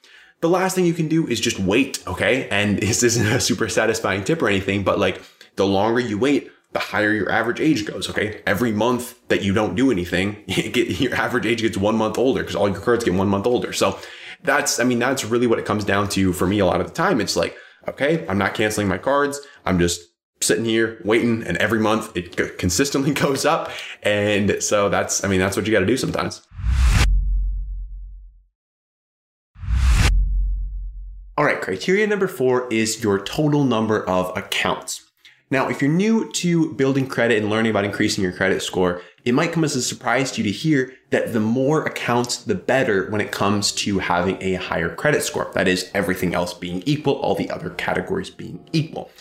The 0.42 0.48
last 0.48 0.76
thing 0.76 0.86
you 0.86 0.94
can 0.94 1.08
do 1.08 1.26
is 1.26 1.40
just 1.40 1.58
wait, 1.58 2.00
okay? 2.06 2.48
And 2.50 2.78
this 2.80 3.02
isn't 3.02 3.26
a 3.26 3.40
super 3.40 3.68
satisfying 3.68 4.22
tip 4.22 4.40
or 4.40 4.48
anything, 4.48 4.84
but 4.84 5.00
like 5.00 5.22
the 5.56 5.66
longer 5.66 5.98
you 5.98 6.20
wait, 6.20 6.52
the 6.74 6.80
higher 6.80 7.12
your 7.12 7.30
average 7.30 7.60
age 7.60 7.86
goes. 7.86 8.10
Okay. 8.10 8.42
Every 8.46 8.72
month 8.72 9.26
that 9.28 9.42
you 9.42 9.54
don't 9.54 9.74
do 9.74 9.90
anything, 9.90 10.42
you 10.46 10.68
get, 10.68 11.00
your 11.00 11.14
average 11.14 11.46
age 11.46 11.62
gets 11.62 11.78
one 11.78 11.96
month 11.96 12.18
older 12.18 12.42
because 12.42 12.56
all 12.56 12.68
your 12.68 12.80
cards 12.80 13.04
get 13.04 13.14
one 13.14 13.28
month 13.28 13.46
older. 13.46 13.72
So 13.72 13.98
that's, 14.42 14.78
I 14.78 14.84
mean, 14.84 14.98
that's 14.98 15.24
really 15.24 15.46
what 15.46 15.58
it 15.58 15.64
comes 15.64 15.84
down 15.84 16.08
to 16.10 16.32
for 16.34 16.46
me 16.46 16.58
a 16.58 16.66
lot 16.66 16.80
of 16.80 16.88
the 16.88 16.92
time. 16.92 17.20
It's 17.20 17.36
like, 17.36 17.56
okay, 17.88 18.26
I'm 18.28 18.38
not 18.38 18.54
canceling 18.54 18.88
my 18.88 18.98
cards. 18.98 19.40
I'm 19.64 19.78
just 19.78 20.02
sitting 20.42 20.64
here 20.64 21.00
waiting 21.04 21.44
and 21.44 21.56
every 21.58 21.78
month 21.78 22.14
it 22.16 22.58
consistently 22.58 23.12
goes 23.14 23.44
up. 23.44 23.70
And 24.02 24.62
so 24.62 24.88
that's, 24.88 25.24
I 25.24 25.28
mean, 25.28 25.38
that's 25.38 25.56
what 25.56 25.66
you 25.66 25.72
got 25.72 25.80
to 25.80 25.86
do 25.86 25.96
sometimes. 25.96 26.42
All 31.36 31.44
right. 31.44 31.60
Criteria 31.60 32.06
number 32.06 32.26
four 32.26 32.68
is 32.72 33.02
your 33.02 33.20
total 33.20 33.64
number 33.64 34.08
of 34.08 34.36
accounts. 34.36 35.03
Now, 35.54 35.68
if 35.68 35.80
you're 35.80 35.88
new 35.88 36.32
to 36.32 36.72
building 36.72 37.06
credit 37.06 37.40
and 37.40 37.48
learning 37.48 37.70
about 37.70 37.84
increasing 37.84 38.24
your 38.24 38.32
credit 38.32 38.60
score, 38.60 39.02
it 39.24 39.34
might 39.34 39.52
come 39.52 39.62
as 39.62 39.76
a 39.76 39.82
surprise 39.82 40.32
to 40.32 40.42
you 40.42 40.50
to 40.50 40.58
hear 40.58 40.92
that 41.10 41.32
the 41.32 41.38
more 41.38 41.84
accounts, 41.84 42.38
the 42.38 42.56
better 42.56 43.08
when 43.08 43.20
it 43.20 43.30
comes 43.30 43.70
to 43.70 44.00
having 44.00 44.36
a 44.42 44.54
higher 44.54 44.92
credit 44.92 45.22
score. 45.22 45.52
That 45.54 45.68
is, 45.68 45.92
everything 45.94 46.34
else 46.34 46.54
being 46.54 46.82
equal, 46.86 47.14
all 47.14 47.36
the 47.36 47.50
other 47.50 47.70
categories 47.70 48.30
being 48.30 48.68
equal. 48.72 49.12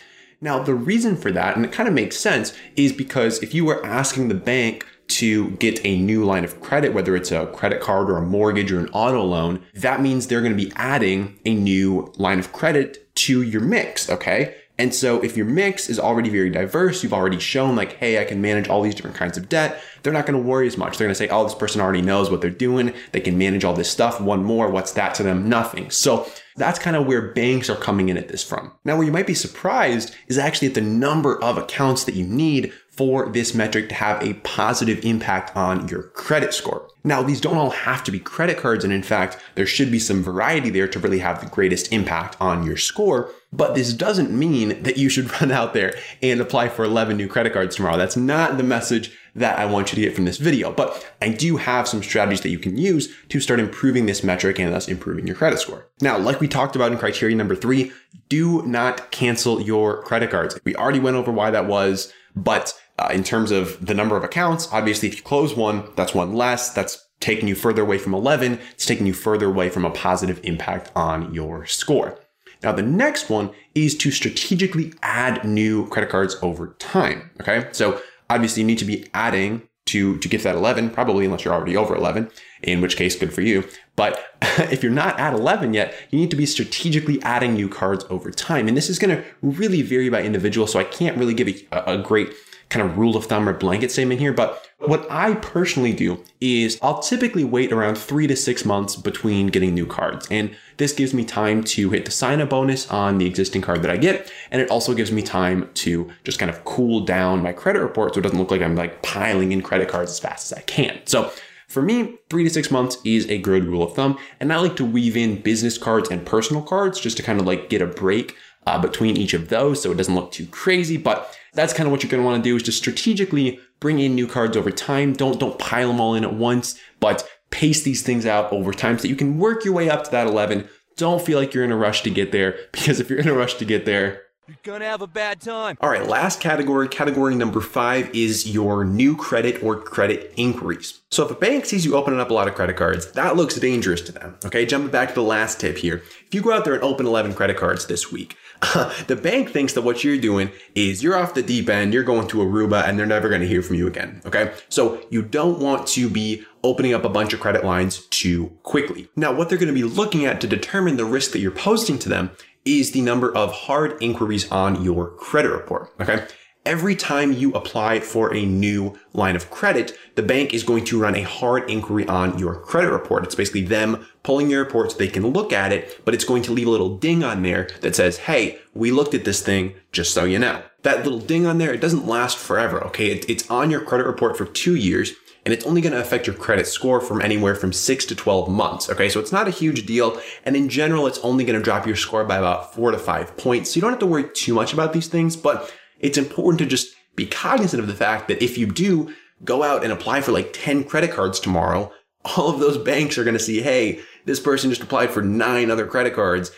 Now, 0.41 0.57
the 0.63 0.73
reason 0.73 1.17
for 1.17 1.31
that, 1.31 1.55
and 1.55 1.63
it 1.65 1.71
kind 1.71 1.87
of 1.87 1.93
makes 1.93 2.17
sense, 2.17 2.51
is 2.75 2.91
because 2.91 3.43
if 3.43 3.53
you 3.53 3.63
were 3.63 3.85
asking 3.85 4.29
the 4.29 4.33
bank 4.33 4.87
to 5.09 5.51
get 5.57 5.85
a 5.85 5.99
new 5.99 6.25
line 6.25 6.45
of 6.45 6.59
credit, 6.61 6.95
whether 6.95 7.15
it's 7.15 7.31
a 7.31 7.45
credit 7.45 7.79
card 7.79 8.09
or 8.09 8.17
a 8.17 8.25
mortgage 8.25 8.71
or 8.71 8.79
an 8.79 8.89
auto 8.89 9.23
loan, 9.23 9.63
that 9.75 10.01
means 10.01 10.25
they're 10.25 10.41
going 10.41 10.57
to 10.57 10.65
be 10.65 10.73
adding 10.77 11.39
a 11.45 11.53
new 11.53 12.11
line 12.17 12.39
of 12.39 12.51
credit 12.51 13.13
to 13.17 13.43
your 13.43 13.61
mix, 13.61 14.09
okay? 14.09 14.55
And 14.77 14.93
so 14.93 15.21
if 15.21 15.37
your 15.37 15.45
mix 15.45 15.87
is 15.87 15.99
already 15.99 16.29
very 16.29 16.49
diverse, 16.49 17.03
you've 17.03 17.13
already 17.13 17.39
shown 17.39 17.75
like, 17.75 17.93
hey, 17.93 18.19
I 18.19 18.25
can 18.25 18.41
manage 18.41 18.67
all 18.67 18.81
these 18.81 18.95
different 18.95 19.15
kinds 19.15 19.37
of 19.37 19.47
debt, 19.47 19.79
they're 20.01 20.13
not 20.13 20.25
going 20.25 20.41
to 20.41 20.47
worry 20.47 20.67
as 20.67 20.77
much. 20.77 20.97
They're 20.97 21.07
going 21.07 21.13
to 21.13 21.15
say, 21.15 21.29
oh, 21.29 21.43
this 21.43 21.53
person 21.53 21.79
already 21.79 22.01
knows 22.01 22.29
what 22.29 22.41
they're 22.41 22.49
doing. 22.49 22.93
They 23.11 23.21
can 23.21 23.37
manage 23.37 23.63
all 23.63 23.73
this 23.75 23.89
stuff. 23.89 24.19
One 24.19 24.43
more, 24.43 24.69
what's 24.69 24.93
that 24.93 25.13
to 25.15 25.23
them? 25.23 25.47
Nothing. 25.47 25.91
So 25.91 26.27
that's 26.55 26.79
kind 26.79 26.95
of 26.95 27.05
where 27.05 27.33
banks 27.33 27.69
are 27.69 27.75
coming 27.75 28.09
in 28.09 28.17
at 28.17 28.29
this 28.29 28.43
from. 28.43 28.73
Now, 28.83 28.97
where 28.97 29.05
you 29.05 29.11
might 29.11 29.27
be 29.27 29.33
surprised 29.33 30.15
is 30.27 30.37
actually 30.37 30.69
at 30.69 30.73
the 30.73 30.81
number 30.81 31.41
of 31.41 31.57
accounts 31.57 32.03
that 32.05 32.15
you 32.15 32.25
need 32.25 32.73
for 32.89 33.29
this 33.29 33.53
metric 33.53 33.89
to 33.89 33.95
have 33.95 34.21
a 34.21 34.33
positive 34.35 35.03
impact 35.05 35.55
on 35.55 35.87
your 35.87 36.03
credit 36.03 36.53
score. 36.53 36.87
Now, 37.03 37.21
these 37.21 37.41
don't 37.41 37.57
all 37.57 37.71
have 37.71 38.03
to 38.05 38.11
be 38.11 38.19
credit 38.19 38.57
cards. 38.57 38.83
And 38.83 38.93
in 38.93 39.03
fact, 39.03 39.37
there 39.55 39.65
should 39.65 39.91
be 39.91 39.99
some 39.99 40.23
variety 40.23 40.69
there 40.69 40.87
to 40.87 40.99
really 40.99 41.19
have 41.19 41.41
the 41.41 41.49
greatest 41.49 41.91
impact 41.91 42.37
on 42.39 42.65
your 42.65 42.77
score. 42.77 43.29
But 43.51 43.75
this 43.75 43.93
doesn't 43.93 44.31
mean 44.31 44.81
that 44.83 44.97
you 44.97 45.09
should 45.09 45.29
run 45.41 45.51
out 45.51 45.73
there 45.73 45.95
and 46.21 46.39
apply 46.39 46.69
for 46.69 46.85
11 46.85 47.17
new 47.17 47.27
credit 47.27 47.53
cards 47.53 47.75
tomorrow. 47.75 47.97
That's 47.97 48.17
not 48.17 48.57
the 48.57 48.63
message 48.63 49.17
that 49.35 49.59
I 49.59 49.65
want 49.65 49.91
you 49.91 49.95
to 49.95 50.01
get 50.01 50.15
from 50.15 50.25
this 50.25 50.37
video. 50.37 50.71
But 50.71 51.13
I 51.21 51.29
do 51.29 51.57
have 51.57 51.87
some 51.87 52.03
strategies 52.03 52.41
that 52.41 52.49
you 52.49 52.59
can 52.59 52.77
use 52.77 53.13
to 53.29 53.39
start 53.39 53.59
improving 53.59 54.05
this 54.05 54.23
metric 54.23 54.59
and 54.59 54.73
thus 54.73 54.87
improving 54.87 55.27
your 55.27 55.35
credit 55.35 55.59
score. 55.59 55.87
Now, 56.01 56.17
like 56.17 56.39
we 56.39 56.47
talked 56.47 56.75
about 56.75 56.91
in 56.91 56.97
criteria 56.97 57.35
number 57.35 57.55
three, 57.55 57.91
do 58.29 58.61
not 58.63 59.11
cancel 59.11 59.61
your 59.61 60.03
credit 60.03 60.31
cards. 60.31 60.59
We 60.63 60.75
already 60.75 60.99
went 60.99 61.17
over 61.17 61.31
why 61.31 61.51
that 61.51 61.65
was, 61.65 62.13
but 62.35 62.79
uh, 62.99 63.09
in 63.11 63.23
terms 63.23 63.51
of 63.51 63.85
the 63.85 63.93
number 63.93 64.15
of 64.15 64.23
accounts, 64.23 64.67
obviously, 64.71 65.09
if 65.09 65.17
you 65.17 65.23
close 65.23 65.55
one, 65.55 65.89
that's 65.95 66.13
one 66.13 66.33
less. 66.33 66.71
That's 66.71 67.03
taking 67.19 67.47
you 67.47 67.55
further 67.55 67.81
away 67.81 67.97
from 67.97 68.13
11. 68.13 68.59
It's 68.71 68.85
taking 68.85 69.07
you 69.07 69.13
further 69.13 69.47
away 69.47 69.69
from 69.69 69.85
a 69.85 69.89
positive 69.89 70.39
impact 70.43 70.91
on 70.95 71.33
your 71.33 71.65
score. 71.65 72.19
Now, 72.61 72.71
the 72.71 72.81
next 72.81 73.29
one 73.29 73.51
is 73.75 73.95
to 73.97 74.11
strategically 74.11 74.93
add 75.01 75.43
new 75.45 75.87
credit 75.89 76.09
cards 76.09 76.35
over 76.41 76.75
time. 76.79 77.29
Okay. 77.41 77.67
So 77.71 78.01
obviously 78.29 78.61
you 78.61 78.67
need 78.67 78.77
to 78.79 78.85
be 78.85 79.07
adding 79.13 79.63
to, 79.85 80.17
to 80.19 80.27
get 80.29 80.39
to 80.39 80.43
that 80.45 80.55
11, 80.55 80.91
probably 80.91 81.25
unless 81.25 81.43
you're 81.43 81.53
already 81.53 81.75
over 81.75 81.93
11, 81.93 82.31
in 82.61 82.79
which 82.79 82.95
case, 82.95 83.17
good 83.17 83.33
for 83.33 83.41
you. 83.41 83.67
But 83.97 84.23
if 84.41 84.81
you're 84.81 84.93
not 84.93 85.19
at 85.19 85.33
11 85.33 85.73
yet, 85.73 85.93
you 86.09 86.19
need 86.19 86.31
to 86.31 86.37
be 86.37 86.45
strategically 86.45 87.21
adding 87.21 87.53
new 87.53 87.67
cards 87.67 88.05
over 88.09 88.31
time. 88.31 88.67
And 88.69 88.77
this 88.77 88.89
is 88.89 88.97
going 88.97 89.15
to 89.15 89.23
really 89.41 89.81
vary 89.81 90.09
by 90.09 90.23
individual. 90.23 90.67
So 90.67 90.79
I 90.79 90.85
can't 90.85 91.17
really 91.17 91.33
give 91.33 91.49
a, 91.71 91.83
a 91.85 91.97
great 91.97 92.31
kind 92.73 92.89
of 92.89 92.97
rule 92.97 93.15
of 93.15 93.25
thumb 93.25 93.47
or 93.47 93.53
blanket 93.53 93.91
statement 93.91 94.19
here. 94.19 94.33
But 94.33 94.67
what 94.79 95.09
I 95.09 95.35
personally 95.35 95.93
do 95.93 96.23
is 96.41 96.79
I'll 96.81 96.99
typically 96.99 97.43
wait 97.43 97.71
around 97.71 97.97
three 97.97 98.25
to 98.25 98.35
six 98.35 98.65
months 98.65 98.95
between 98.95 99.47
getting 99.47 99.75
new 99.75 99.85
cards. 99.85 100.27
And 100.31 100.55
this 100.77 100.91
gives 100.91 101.13
me 101.13 101.23
time 101.23 101.63
to 101.65 101.91
hit 101.91 102.05
the 102.05 102.11
sign 102.11 102.41
up 102.41 102.49
bonus 102.49 102.89
on 102.89 103.19
the 103.19 103.27
existing 103.27 103.61
card 103.61 103.83
that 103.83 103.91
I 103.91 103.97
get. 103.97 104.31
And 104.49 104.59
it 104.59 104.71
also 104.71 104.95
gives 104.95 105.11
me 105.11 105.21
time 105.21 105.69
to 105.75 106.11
just 106.23 106.39
kind 106.39 106.49
of 106.49 106.65
cool 106.65 107.01
down 107.01 107.43
my 107.43 107.53
credit 107.53 107.79
report 107.79 108.15
so 108.15 108.19
it 108.19 108.23
doesn't 108.23 108.39
look 108.39 108.51
like 108.51 108.61
I'm 108.61 108.75
like 108.75 109.03
piling 109.03 109.51
in 109.51 109.61
credit 109.61 109.87
cards 109.87 110.11
as 110.11 110.19
fast 110.19 110.51
as 110.51 110.57
I 110.57 110.61
can. 110.63 110.99
So 111.05 111.31
for 111.67 111.83
me, 111.83 112.17
three 112.29 112.43
to 112.43 112.49
six 112.49 112.71
months 112.71 112.97
is 113.05 113.29
a 113.29 113.37
good 113.37 113.65
rule 113.65 113.83
of 113.83 113.93
thumb. 113.95 114.17
And 114.39 114.51
I 114.51 114.57
like 114.57 114.75
to 114.77 114.85
weave 114.85 115.15
in 115.15 115.41
business 115.41 115.77
cards 115.77 116.09
and 116.09 116.25
personal 116.25 116.63
cards 116.63 116.99
just 116.99 117.17
to 117.17 117.23
kind 117.23 117.39
of 117.39 117.45
like 117.45 117.69
get 117.69 117.83
a 117.83 117.87
break 117.87 118.35
uh, 118.65 118.79
between 118.81 119.15
each 119.15 119.33
of 119.33 119.49
those 119.49 119.81
so 119.81 119.91
it 119.91 119.97
doesn't 119.97 120.15
look 120.15 120.31
too 120.31 120.47
crazy. 120.47 120.97
But 120.97 121.37
that's 121.53 121.73
kind 121.73 121.87
of 121.87 121.91
what 121.91 122.03
you're 122.03 122.09
going 122.09 122.21
to 122.21 122.25
want 122.27 122.43
to 122.43 122.49
do 122.49 122.55
is 122.55 122.63
just 122.63 122.77
strategically 122.77 123.59
bring 123.79 123.99
in 123.99 124.15
new 124.15 124.27
cards 124.27 124.55
over 124.57 124.71
time. 124.71 125.13
Don't, 125.13 125.39
don't 125.39 125.59
pile 125.59 125.89
them 125.89 125.99
all 125.99 126.15
in 126.15 126.23
at 126.23 126.33
once, 126.33 126.79
but 126.99 127.27
pace 127.51 127.83
these 127.83 128.01
things 128.01 128.25
out 128.25 128.51
over 128.51 128.73
time 128.73 128.97
so 128.97 129.03
that 129.03 129.09
you 129.09 129.15
can 129.15 129.37
work 129.37 129.63
your 129.63 129.73
way 129.73 129.89
up 129.89 130.03
to 130.05 130.11
that 130.11 130.27
11. 130.27 130.67
Don't 130.97 131.21
feel 131.21 131.39
like 131.39 131.53
you're 131.53 131.63
in 131.63 131.71
a 131.71 131.75
rush 131.77 132.01
to 132.03 132.09
get 132.09 132.31
there 132.31 132.57
because 132.71 132.99
if 132.99 133.09
you're 133.09 133.19
in 133.19 133.27
a 133.27 133.33
rush 133.33 133.55
to 133.55 133.65
get 133.65 133.85
there, 133.85 134.23
You're 134.47 134.57
gonna 134.63 134.85
have 134.85 135.01
a 135.01 135.07
bad 135.07 135.39
time. 135.41 135.77
all 135.81 135.89
right, 135.89 136.07
last 136.07 136.39
category, 136.41 136.87
category 136.87 137.33
number 137.35 137.61
five 137.61 138.13
is 138.15 138.49
your 138.53 138.83
new 138.83 139.15
credit 139.15 139.63
or 139.63 139.77
credit 139.79 140.33
inquiries. 140.37 141.01
So 141.11 141.23
if 141.25 141.31
a 141.31 141.35
bank 141.35 141.65
sees 141.65 141.85
you 141.85 141.95
opening 141.95 142.19
up 142.19 142.29
a 142.29 142.33
lot 142.33 142.47
of 142.47 142.55
credit 142.55 142.75
cards, 142.75 143.11
that 143.13 143.35
looks 143.35 143.55
dangerous 143.55 144.01
to 144.01 144.11
them. 144.11 144.35
Okay, 144.45 144.65
jumping 144.65 144.91
back 144.91 145.09
to 145.09 145.15
the 145.15 145.21
last 145.23 145.59
tip 145.59 145.77
here. 145.77 146.03
If 146.27 146.33
you 146.33 146.41
go 146.41 146.51
out 146.51 146.65
there 146.65 146.73
and 146.73 146.83
open 146.83 147.05
11 147.05 147.33
credit 147.35 147.57
cards 147.57 147.85
this 147.85 148.11
week, 148.11 148.35
the 149.07 149.15
bank 149.15 149.51
thinks 149.51 149.73
that 149.73 149.81
what 149.81 150.03
you're 150.03 150.17
doing 150.17 150.51
is 150.75 151.03
you're 151.03 151.17
off 151.17 151.33
the 151.33 151.43
deep 151.43 151.69
end, 151.69 151.93
you're 151.93 152.03
going 152.03 152.27
to 152.27 152.37
Aruba, 152.37 152.87
and 152.87 152.97
they're 152.97 153.05
never 153.05 153.29
going 153.29 153.41
to 153.41 153.47
hear 153.47 153.61
from 153.61 153.75
you 153.75 153.87
again. 153.87 154.21
Okay, 154.25 154.53
so 154.69 155.05
you 155.09 155.21
don't 155.21 155.59
want 155.59 155.87
to 155.87 156.09
be 156.09 156.43
opening 156.63 156.93
up 156.93 157.03
a 157.03 157.09
bunch 157.09 157.33
of 157.33 157.39
credit 157.39 157.63
lines 157.63 158.05
too 158.07 158.57
quickly. 158.63 159.09
Now, 159.15 159.33
what 159.33 159.49
they're 159.49 159.57
going 159.57 159.73
to 159.73 159.73
be 159.73 159.83
looking 159.83 160.25
at 160.25 160.39
to 160.41 160.47
determine 160.47 160.97
the 160.97 161.05
risk 161.05 161.31
that 161.31 161.39
you're 161.39 161.51
posting 161.51 161.99
to 161.99 162.09
them 162.09 162.31
is 162.65 162.91
the 162.91 163.01
number 163.01 163.35
of 163.35 163.51
hard 163.51 164.01
inquiries 164.01 164.49
on 164.51 164.83
your 164.83 165.09
credit 165.09 165.49
report. 165.49 165.93
Okay. 165.99 166.25
Every 166.65 166.95
time 166.95 167.33
you 167.33 167.51
apply 167.51 167.99
for 167.99 168.33
a 168.33 168.45
new 168.45 168.97
line 169.11 169.35
of 169.35 169.51
credit, 169.51 169.97
the 170.15 170.23
bank 170.23 170.53
is 170.53 170.63
going 170.63 170.85
to 170.85 170.99
run 170.99 171.13
a 171.13 171.23
hard 171.23 171.69
inquiry 171.69 172.07
on 172.07 172.39
your 172.39 172.55
credit 172.55 172.89
report. 172.89 173.25
It's 173.25 173.35
basically 173.35 173.63
them 173.63 174.07
pulling 174.23 174.49
your 174.49 174.63
report 174.63 174.91
so 174.91 174.97
they 174.97 175.09
can 175.09 175.27
look 175.27 175.51
at 175.51 175.73
it, 175.73 175.99
but 176.05 176.13
it's 176.13 176.23
going 176.23 176.41
to 176.43 176.53
leave 176.53 176.67
a 176.67 176.71
little 176.71 176.97
ding 176.97 177.21
on 177.21 177.43
there 177.43 177.67
that 177.81 177.97
says, 177.97 178.19
Hey, 178.19 178.59
we 178.73 178.91
looked 178.91 179.13
at 179.13 179.25
this 179.25 179.41
thing 179.41 179.75
just 179.91 180.13
so 180.13 180.23
you 180.23 180.39
know. 180.39 180.63
That 180.83 181.03
little 181.03 181.19
ding 181.19 181.45
on 181.45 181.57
there, 181.57 181.73
it 181.73 181.81
doesn't 181.81 182.07
last 182.07 182.37
forever. 182.37 182.81
Okay. 182.85 183.07
It, 183.07 183.29
it's 183.29 183.49
on 183.49 183.69
your 183.69 183.81
credit 183.81 184.07
report 184.07 184.37
for 184.37 184.45
two 184.45 184.75
years 184.75 185.11
and 185.45 185.53
it's 185.53 185.65
only 185.65 185.81
going 185.81 185.91
to 185.91 185.99
affect 185.99 186.27
your 186.27 186.35
credit 186.37 186.65
score 186.65 187.01
from 187.01 187.21
anywhere 187.21 187.55
from 187.55 187.73
six 187.73 188.05
to 188.05 188.15
12 188.15 188.47
months. 188.47 188.89
Okay. 188.89 189.09
So 189.09 189.19
it's 189.19 189.33
not 189.33 189.49
a 189.49 189.51
huge 189.51 189.85
deal. 189.85 190.21
And 190.45 190.55
in 190.55 190.69
general, 190.69 191.07
it's 191.07 191.19
only 191.19 191.43
going 191.43 191.59
to 191.59 191.63
drop 191.63 191.85
your 191.85 191.97
score 191.97 192.23
by 192.23 192.37
about 192.37 192.73
four 192.73 192.91
to 192.91 192.97
five 192.97 193.35
points. 193.35 193.71
So 193.71 193.75
you 193.75 193.81
don't 193.81 193.91
have 193.91 193.99
to 193.99 194.05
worry 194.05 194.29
too 194.33 194.53
much 194.53 194.71
about 194.71 194.93
these 194.93 195.07
things, 195.07 195.35
but 195.35 195.69
it's 196.03 196.17
important 196.17 196.59
to 196.59 196.65
just 196.67 196.93
be 197.15 197.25
cognizant 197.25 197.81
of 197.81 197.87
the 197.87 197.95
fact 197.95 198.27
that 198.27 198.43
if 198.43 198.57
you 198.57 198.67
do 198.67 199.13
go 199.43 199.63
out 199.63 199.83
and 199.83 199.91
apply 199.91 200.21
for 200.21 200.31
like 200.31 200.51
10 200.53 200.83
credit 200.83 201.11
cards 201.11 201.39
tomorrow, 201.39 201.91
all 202.25 202.49
of 202.49 202.59
those 202.59 202.77
banks 202.77 203.17
are 203.17 203.23
going 203.23 203.37
to 203.37 203.39
see, 203.39 203.61
Hey, 203.61 204.01
this 204.25 204.39
person 204.39 204.69
just 204.69 204.83
applied 204.83 205.09
for 205.09 205.21
nine 205.21 205.71
other 205.71 205.87
credit 205.87 206.13
cards. 206.13 206.51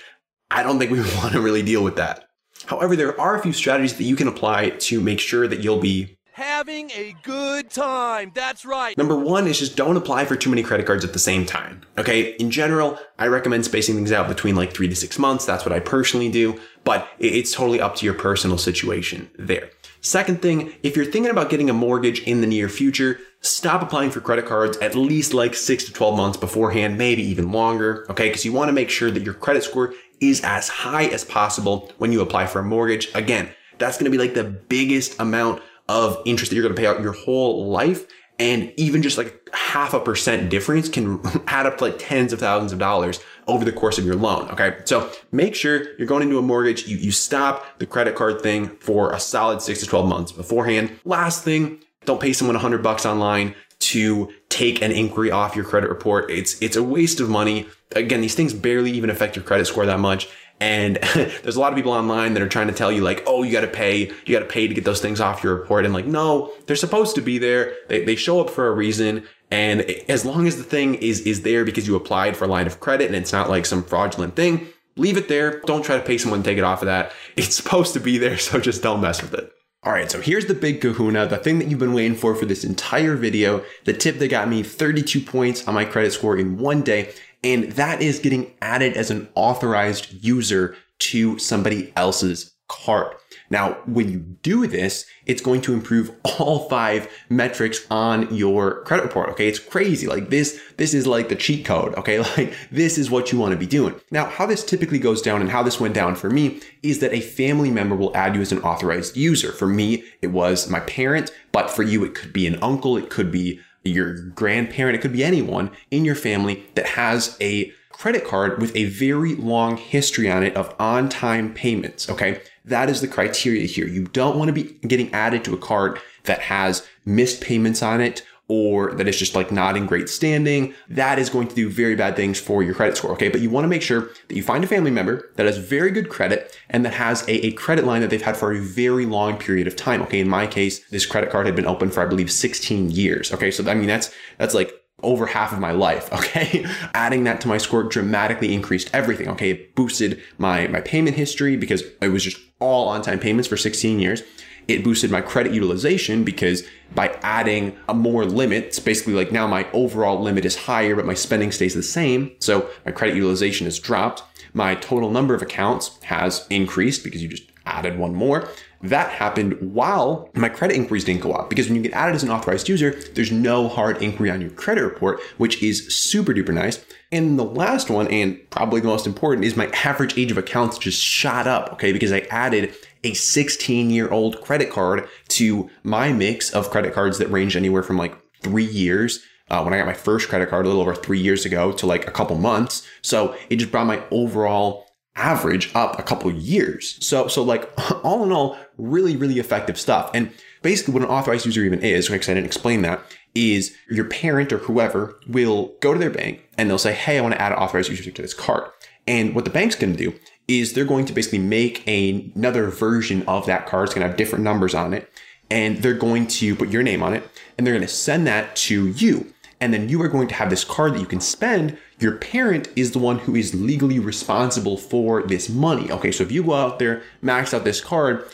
I 0.52 0.64
don't 0.64 0.80
think 0.80 0.92
we 0.92 1.00
want 1.18 1.34
to 1.34 1.42
really 1.42 1.64
deal 1.64 1.84
with 1.84 1.96
that. 1.96 2.26
However, 2.66 2.96
there 2.96 3.20
are 3.20 3.36
a 3.36 3.42
few 3.42 3.54
strategies 3.54 3.96
that 3.96 4.04
you 4.04 4.16
can 4.16 4.28
apply 4.28 4.72
to 4.72 5.00
make 5.00 5.20
sure 5.20 5.48
that 5.48 5.64
you'll 5.64 5.80
be 5.80 6.18
Having 6.36 6.92
a 6.92 7.16
good 7.24 7.70
time. 7.70 8.34
That's 8.36 8.66
right. 8.66 8.98
Number 8.98 9.16
one 9.16 9.48
is 9.48 9.58
just 9.58 9.78
don't 9.78 9.96
apply 9.96 10.26
for 10.26 10.36
too 10.36 10.50
many 10.50 10.64
credit 10.64 10.86
cards 10.86 11.06
at 11.06 11.14
the 11.14 11.18
same 11.18 11.46
time. 11.46 11.80
Okay. 11.98 12.32
In 12.34 12.52
general, 12.52 13.00
I 13.18 13.28
recommend 13.28 13.64
spacing 13.64 13.96
things 13.96 14.12
out 14.12 14.28
between 14.28 14.54
like 14.54 14.74
three 14.74 14.90
to 14.90 14.96
six 14.98 15.18
months. 15.18 15.46
That's 15.46 15.64
what 15.64 15.72
I 15.72 15.80
personally 15.80 16.30
do, 16.30 16.60
but 16.84 17.08
it's 17.20 17.54
totally 17.54 17.80
up 17.80 17.96
to 17.96 18.06
your 18.06 18.16
personal 18.16 18.58
situation 18.58 19.30
there. 19.40 19.70
Second 20.02 20.42
thing, 20.42 20.74
if 20.84 20.98
you're 20.98 21.06
thinking 21.06 21.32
about 21.32 21.50
getting 21.50 21.70
a 21.70 21.74
mortgage 21.74 22.20
in 22.24 22.42
the 22.42 22.48
near 22.48 22.68
future, 22.68 23.18
stop 23.40 23.82
applying 23.82 24.12
for 24.12 24.20
credit 24.20 24.46
cards 24.46 24.76
at 24.80 24.94
least 24.94 25.34
like 25.34 25.56
six 25.56 25.86
to 25.86 25.94
12 25.94 26.18
months 26.18 26.38
beforehand, 26.38 26.98
maybe 26.98 27.24
even 27.24 27.54
longer. 27.54 28.06
Okay. 28.10 28.30
Cause 28.30 28.44
you 28.44 28.52
want 28.52 28.68
to 28.68 28.74
make 28.74 28.90
sure 28.90 29.10
that 29.10 29.24
your 29.24 29.36
credit 29.36 29.64
score 29.64 29.94
is 30.20 30.42
as 30.44 30.68
high 30.68 31.06
as 31.06 31.24
possible 31.24 31.94
when 31.98 32.12
you 32.12 32.20
apply 32.20 32.46
for 32.46 32.60
a 32.60 32.64
mortgage. 32.64 33.08
Again, 33.16 33.50
that's 33.78 33.98
going 33.98 34.12
to 34.12 34.18
be 34.18 34.22
like 34.22 34.34
the 34.34 34.44
biggest 34.44 35.20
amount 35.20 35.62
of 35.88 36.22
interest 36.26 36.50
that 36.50 36.56
you're 36.56 36.64
going 36.64 36.76
to 36.76 36.80
pay 36.80 36.88
out 36.88 37.02
your 37.02 37.14
whole 37.14 37.70
life. 37.70 38.06
And 38.38 38.74
even 38.76 39.02
just 39.02 39.18
like 39.18 39.50
half 39.54 39.94
a 39.94 40.00
percent 40.00 40.50
difference 40.50 40.90
can 40.90 41.22
add 41.48 41.66
up 41.66 41.78
to 41.78 41.86
like 41.86 41.96
tens 42.00 42.34
of 42.34 42.40
thousands 42.40 42.74
of 42.74 42.80
dollars 42.80 43.20
over 43.48 43.64
the 43.64 43.72
course 43.72 43.98
of 43.98 44.06
your 44.06 44.16
loan. 44.16 44.50
Okay. 44.50 44.78
So 44.86 45.10
make 45.32 45.56
sure 45.56 45.98
you're 45.98 46.08
going 46.08 46.24
into 46.24 46.38
a 46.38 46.42
mortgage. 46.42 46.88
You, 46.88 46.98
you 46.98 47.12
stop 47.12 47.80
the 47.80 47.86
credit 47.86 48.16
card 48.16 48.42
thing 48.42 48.70
for 48.80 49.14
a 49.14 49.20
solid 49.20 49.62
six 49.62 49.80
to 49.80 49.86
12 49.86 50.08
months 50.08 50.32
beforehand. 50.32 51.00
Last 51.06 51.44
thing, 51.44 51.80
don't 52.04 52.20
pay 52.20 52.34
someone 52.34 52.56
a 52.56 52.60
hundred 52.60 52.84
bucks 52.84 53.06
online 53.06 53.56
to 53.78 54.32
take 54.50 54.82
an 54.82 54.92
inquiry 54.92 55.32
off 55.32 55.56
your 55.56 55.66
credit 55.66 55.90
report. 55.90 56.30
It's, 56.30 56.60
it's 56.62 56.76
a 56.76 56.84
waste 56.84 57.20
of 57.20 57.30
money. 57.30 57.68
Again, 57.96 58.22
these 58.22 58.36
things 58.36 58.54
barely 58.54 58.92
even 58.92 59.10
affect 59.10 59.36
your 59.36 59.46
credit 59.46 59.66
score 59.66 59.86
that 59.86 60.00
much. 60.00 60.28
And 60.60 60.96
there's 61.14 61.56
a 61.56 61.60
lot 61.60 61.74
of 61.74 61.76
people 61.76 61.92
online 61.92 62.34
that 62.34 62.44
are 62.44 62.50
trying 62.50 62.68
to 62.68 62.74
tell 62.74 62.92
you 62.92 63.02
like, 63.02 63.24
oh, 63.28 63.44
you 63.44 63.52
got 63.52 63.62
to 63.62 63.68
pay, 63.68 64.12
you 64.26 64.34
got 64.34 64.40
to 64.40 64.46
pay 64.46 64.68
to 64.68 64.74
get 64.74 64.86
those 64.86 65.02
things 65.02 65.20
off 65.20 65.44
your 65.44 65.56
report. 65.56 65.86
And 65.86 65.94
like, 65.94 66.06
no, 66.06 66.52
they're 66.66 66.76
supposed 66.76 67.16
to 67.16 67.22
be 67.22 67.38
there. 67.38 67.76
They, 67.88 68.04
they 68.04 68.16
show 68.16 68.40
up 68.42 68.50
for 68.50 68.68
a 68.68 68.72
reason. 68.72 69.26
And 69.52 69.82
as 70.10 70.26
long 70.26 70.48
as 70.48 70.58
the 70.58 70.64
thing 70.64 70.96
is, 70.96 71.22
is 71.22 71.42
there 71.42 71.66
because 71.66 71.88
you 71.88 71.96
applied 71.96 72.36
for 72.36 72.46
a 72.46 72.48
line 72.48 72.68
of 72.68 72.80
credit 72.80 73.08
and 73.08 73.16
it's 73.16 73.34
not 73.34 73.50
like 73.50 73.66
some 73.66 73.84
fraudulent 73.84 74.36
thing, 74.36 74.68
leave 74.96 75.18
it 75.18 75.28
there. 75.28 75.62
Don't 75.62 75.84
try 75.84 75.98
to 75.98 76.04
pay 76.04 76.18
someone 76.18 76.42
to 76.42 76.50
take 76.50 76.58
it 76.58 76.64
off 76.64 76.82
of 76.82 76.88
that. 76.88 77.12
It's 77.36 77.56
supposed 77.56 77.94
to 77.94 78.00
be 78.00 78.18
there. 78.18 78.38
So 78.38 78.60
just 78.60 78.82
don't 78.82 79.02
mess 79.02 79.22
with 79.22 79.34
it. 79.34 79.52
All 79.86 79.92
right, 79.92 80.10
so 80.10 80.20
here's 80.20 80.48
the 80.48 80.56
big 80.56 80.82
kahuna, 80.82 81.28
the 81.28 81.38
thing 81.38 81.60
that 81.60 81.68
you've 81.68 81.78
been 81.78 81.94
waiting 81.94 82.16
for 82.16 82.34
for 82.34 82.48
this 82.48 82.64
entire 82.64 83.16
video, 83.16 83.64
the 83.84 83.94
tip 83.94 84.18
that 84.18 84.30
got 84.30 84.50
me 84.50 84.64
32 84.64 85.22
points 85.22 85.68
on 85.68 85.76
my 85.76 85.86
credit 85.86 86.12
score 86.12 86.36
in 86.36 86.58
one 86.58 86.82
day, 86.82 87.14
and 87.44 87.72
that 87.74 88.02
is 88.02 88.20
getting 88.20 88.54
added 88.62 88.96
as 88.98 89.12
an 89.12 89.28
authorized 89.36 90.24
user 90.24 90.76
to 91.00 91.38
somebody 91.40 91.92
else's 91.96 92.56
cart. 92.68 93.22
Now, 93.50 93.74
when 93.86 94.12
you 94.12 94.20
do 94.20 94.66
this, 94.66 95.06
it's 95.26 95.42
going 95.42 95.62
to 95.62 95.74
improve 95.74 96.12
all 96.40 96.68
five 96.68 97.08
metrics 97.30 97.86
on 97.92 98.34
your 98.34 98.84
credit 98.84 99.04
report. 99.04 99.30
Okay. 99.30 99.48
It's 99.48 99.60
crazy. 99.60 100.08
Like 100.08 100.30
this, 100.30 100.60
this 100.78 100.94
is 100.94 101.06
like 101.06 101.30
the 101.30 101.36
cheat 101.36 101.66
code. 101.66 101.94
Okay. 101.96 102.24
Like 102.36 102.54
this 102.72 102.98
is 102.98 103.12
what 103.12 103.32
you 103.32 103.40
want 103.40 103.52
to 103.52 103.58
be 103.58 103.68
doing. 103.68 103.96
Now, 104.10 104.26
how 104.26 104.46
this 104.46 104.66
typically 104.66 105.00
goes 105.00 105.22
down 105.22 105.42
and 105.42 105.50
how 105.50 105.64
this 105.64 105.80
went 105.80 105.94
down 105.94 106.16
for 106.16 106.30
me 106.30 106.60
is 106.82 107.00
that 107.00 107.14
a 107.14 107.22
family 107.22 107.70
member 107.70 107.96
will 107.96 108.16
add 108.16 108.36
you 108.36 108.42
as 108.42 108.52
an 108.52 108.62
authorized 108.62 109.16
user. 109.16 109.52
For 109.52 109.68
me, 109.68 110.04
it 110.22 110.28
was 110.28 110.70
my 110.70 110.80
parent, 110.82 111.32
but 111.52 111.70
for 111.70 111.84
you, 111.84 112.04
it 112.04 112.16
could 112.16 112.34
be 112.34 112.48
an 112.48 112.58
uncle. 112.62 112.98
It 112.98 113.10
could 113.10 113.32
be 113.32 113.62
your 113.86 114.14
grandparent. 114.14 114.96
It 114.96 115.02
could 115.02 115.14
be 115.14 115.24
anyone 115.24 115.72
in 115.92 116.06
your 116.06 116.16
family 116.16 116.66
that 116.76 116.88
has 116.88 117.38
a 117.40 117.72
credit 117.90 118.26
card 118.26 118.60
with 118.60 118.76
a 118.76 118.86
very 118.86 119.36
long 119.36 119.78
history 119.78 120.30
on 120.30 120.44
it 120.44 120.56
of 120.56 120.76
on 120.80 121.08
time 121.08 121.54
payments. 121.54 122.10
Okay. 122.10 122.42
That 122.66 122.90
is 122.90 123.00
the 123.00 123.08
criteria 123.08 123.66
here. 123.68 123.88
You 123.88 124.06
don't 124.06 124.38
want 124.38 124.50
to 124.50 124.54
be 124.54 124.74
getting 124.88 125.14
added 125.14 125.46
to 125.46 125.54
a 125.54 125.58
card 125.58 126.00
that 126.24 126.40
has 126.40 126.86
missed 127.06 127.42
payments 127.42 127.82
on 127.82 128.02
it 128.02 128.26
or 128.48 128.92
that 128.94 129.08
is 129.08 129.18
just 129.18 129.34
like 129.34 129.52
not 129.52 129.76
in 129.76 129.86
great 129.86 130.08
standing. 130.08 130.74
That 130.88 131.18
is 131.18 131.30
going 131.30 131.48
to 131.48 131.56
do 131.56 131.70
very 131.70 131.96
bad 131.96 132.16
things 132.16 132.40
for 132.40 132.62
your 132.62 132.76
credit 132.76 132.96
score. 132.96 133.12
Okay. 133.14 133.30
But 133.30 133.42
you 133.42 133.50
want 133.50 133.64
to 133.64 133.70
make 133.70 133.82
sure 133.82 134.10
that 134.28 134.36
you 134.36 134.44
find 134.44 134.64
a 134.64 134.68
family 134.68 134.92
member 134.92 135.32
that 135.36 135.46
has 135.46 135.58
very 135.58 135.90
good 135.90 136.10
credit 136.10 136.56
and 136.70 136.86
that 136.86 136.94
has 136.94 137.24
a, 137.24 137.48
a 137.48 137.52
credit 137.54 137.86
line 137.86 138.02
that 138.02 138.10
they've 138.10 138.22
had 138.22 138.38
for 138.38 138.54
a 138.54 138.60
very 138.60 139.06
long 139.06 139.38
period 139.38 139.68
of 139.68 139.76
time. 139.76 140.02
Okay. 140.04 140.20
In 140.20 140.30
my 140.30 140.46
case, 140.46 140.88
this 140.90 141.06
credit 141.06 141.32
card 141.32 141.48
had 141.48 141.56
been 141.56 141.66
open 141.66 141.90
for, 141.90 142.04
I 142.04 142.06
believe, 142.06 142.32
16 142.32 142.92
years. 142.92 143.34
Okay. 143.34 143.50
So, 143.50 143.68
I 143.70 143.74
mean, 143.74 143.88
that's, 143.88 144.14
that's 144.38 144.54
like 144.54 144.72
over 145.02 145.26
half 145.26 145.52
of 145.52 145.60
my 145.60 145.72
life. 145.72 146.10
Okay. 146.16 146.66
Adding 146.94 147.24
that 147.26 147.42
to 147.42 147.48
my 147.48 147.58
score 147.58 147.84
dramatically 147.84 148.54
increased 148.54 148.90
everything. 148.94 149.28
Okay. 149.30 149.52
It 149.52 149.76
boosted 149.76 150.22
my, 150.38 150.68
my 150.68 150.82
payment 150.82 151.16
history 151.16 151.56
because 151.56 151.84
it 152.02 152.10
was 152.10 152.24
just 152.24 152.38
all 152.60 152.88
on 152.90 153.02
time 153.02 153.20
payments 153.20 153.48
for 153.48 153.58
16 153.58 154.00
years. 154.00 154.22
It 154.68 154.84
boosted 154.84 155.12
my 155.12 155.22
credit 155.22 155.54
utilization 155.54 156.24
because 156.24 156.64
by 156.94 157.18
adding 157.22 157.76
a 157.88 157.94
more 157.94 158.26
limit, 158.26 158.66
it's 158.66 158.80
basically 158.80 159.14
like 159.14 159.32
now 159.32 159.48
my 159.48 159.68
overall 159.74 160.20
limit 160.22 160.46
is 160.46 160.56
higher, 160.56 160.96
but 160.96 161.06
my 161.06 161.14
spending 161.14 161.52
stays 161.52 161.74
the 161.74 161.84
same. 161.84 162.32
So 162.40 162.70
my 162.86 162.92
credit 162.92 163.16
utilization 163.16 163.66
has 163.66 163.80
dropped. 163.80 164.24
My 164.54 164.76
total 164.76 165.12
number 165.12 165.36
of 165.36 165.42
accounts 165.42 166.00
has 166.04 166.48
increased 166.50 167.04
because 167.04 167.22
you 167.22 167.28
just 167.28 167.52
added 167.66 167.98
one 167.98 168.14
more. 168.16 168.48
that 168.82 169.10
happened 169.10 169.58
while 169.74 170.30
my 170.36 170.48
credit 170.48 170.76
inquiries 170.76 171.04
didn't 171.04 171.22
go 171.22 171.32
up 171.32 171.50
because 171.50 171.68
when 171.68 171.76
you 171.76 171.82
get 171.82 171.94
added 171.94 172.14
as 172.14 172.22
an 172.22 172.30
authorized 172.30 172.70
user, 172.70 172.92
there's 173.16 173.32
no 173.32 173.68
hard 173.68 174.00
inquiry 174.02 174.30
on 174.30 174.42
your 174.42 174.52
credit 174.52 174.84
report, 174.84 175.20
which 175.38 175.62
is 175.64 175.96
super 175.96 176.34
duper 176.34 176.54
nice. 176.54 176.86
And 177.12 177.40
the 177.40 177.46
last 177.46 177.90
one, 177.90 178.08
and 178.10 178.40
probably 178.52 178.82
the 178.82 178.88
most 178.88 179.08
important, 179.08 179.46
is 179.46 179.56
my 179.56 179.68
average 179.84 180.18
age 180.18 180.32
of 180.32 180.38
accounts 180.38 180.78
just 180.78 181.02
shot 181.02 181.48
up, 181.48 181.74
okay, 181.74 181.92
because 181.92 182.12
I 182.12 182.20
added 182.30 182.76
a 183.06 183.14
16 183.14 183.90
year 183.90 184.10
old 184.10 184.42
credit 184.42 184.70
card 184.70 185.08
to 185.30 185.70
my 185.84 186.12
mix 186.12 186.52
of 186.52 186.70
credit 186.70 186.94
cards 186.94 187.20
that 187.20 187.30
range 187.30 187.56
anywhere 187.56 187.84
from 187.84 187.98
like 187.98 188.18
three 188.42 188.66
years 188.66 189.24
uh, 189.50 189.62
when 189.62 189.74
I 189.74 189.78
got 189.78 189.86
my 189.86 189.94
first 189.94 190.28
credit 190.28 190.50
card 190.50 190.66
a 190.66 190.70
little 190.70 190.82
over 190.82 190.96
three 190.96 191.20
years 191.20 191.46
ago 191.46 191.72
to 191.74 191.86
like 191.86 192.08
a 192.08 192.12
couple 192.12 192.36
months. 192.38 192.86
So 193.02 193.36
it 193.50 193.58
just 193.58 193.72
brought 193.72 193.86
my 193.86 194.02
overall 194.12 194.88
average 195.16 195.74
up 195.76 195.98
a 195.98 196.04
couple 196.04 196.32
years. 196.32 196.98
So, 197.06 197.28
so 197.28 197.44
like 197.44 197.72
all 198.04 198.24
in 198.24 198.32
all, 198.32 198.58
really, 198.78 199.16
really 199.16 199.40
effective 199.40 199.80
stuff. 199.80 200.10
And 200.14 200.32
basically 200.62 200.94
what 200.96 201.04
an 201.04 201.10
authorized 201.10 201.46
user 201.46 201.64
even 201.64 201.82
is, 201.82 202.10
because 202.10 202.28
I 202.28 202.34
didn't 202.34 202.48
explain 202.48 202.82
that, 202.82 203.02
is 203.36 203.76
your 203.90 204.06
parent 204.06 204.52
or 204.52 204.58
whoever 204.60 205.20
will 205.28 205.76
go 205.82 205.94
to 205.94 206.00
their 206.00 206.10
bank 206.10 206.48
and 206.58 206.70
they'll 206.70 206.78
say, 206.78 206.94
Hey, 206.94 207.18
I 207.18 207.22
want 207.22 207.34
to 207.36 207.42
add 207.42 207.52
an 207.52 207.60
authorized 207.60 207.90
user 207.90 208.10
to 208.10 208.22
this 208.22 208.34
card. 208.34 208.72
And 209.08 209.36
what 209.36 209.46
the 209.46 209.52
bank's 209.52 209.76
going 209.76 209.96
to 209.96 210.12
do 210.12 210.18
is 210.48 210.74
they're 210.74 210.86
going 210.86 211.06
to 211.06 211.14
basically 211.14 211.40
make 211.40 211.88
a, 211.88 212.32
another 212.36 212.70
version 212.70 213.24
of 213.28 213.46
that 213.46 213.66
card. 213.66 213.86
It's 213.86 213.94
going 213.94 214.04
to 214.04 214.08
have 214.10 214.18
different 214.18 214.44
numbers 214.44 214.76
on 214.76 214.94
it. 214.94 215.10
And 215.50 215.78
they're 215.78 215.94
going 215.94 216.28
to 216.28 216.56
put 216.56 216.70
your 216.70 216.82
name 216.82 217.04
on 217.04 217.14
it 217.14 217.30
and 217.58 217.66
they're 217.66 217.74
going 217.74 217.88
to 217.88 217.94
send 217.94 218.26
that 218.26 218.56
to 218.56 218.88
you 218.88 219.32
and 219.62 219.74
then 219.74 219.90
you 219.90 220.02
are 220.02 220.08
going 220.08 220.28
to 220.28 220.36
have 220.36 220.50
this 220.50 220.64
card 220.64 220.94
that 220.94 221.00
you 221.00 221.06
can 221.06 221.22
spend. 221.22 221.78
Your 222.00 222.18
parent 222.18 222.68
is 222.76 222.92
the 222.92 223.00
one 223.00 223.20
who 223.20 223.36
is 223.36 223.56
legally 223.56 224.00
responsible 224.00 224.78
for 224.78 225.24
this 225.24 225.50
money. 225.50 225.92
Okay, 225.92 226.12
so 226.12 226.24
if 226.24 226.32
you 226.32 226.44
go 226.44 226.54
out 226.54 226.80
there, 226.80 227.04
max 227.22 227.54
out 227.54 227.64
this 227.64 227.82
card, 227.82 228.26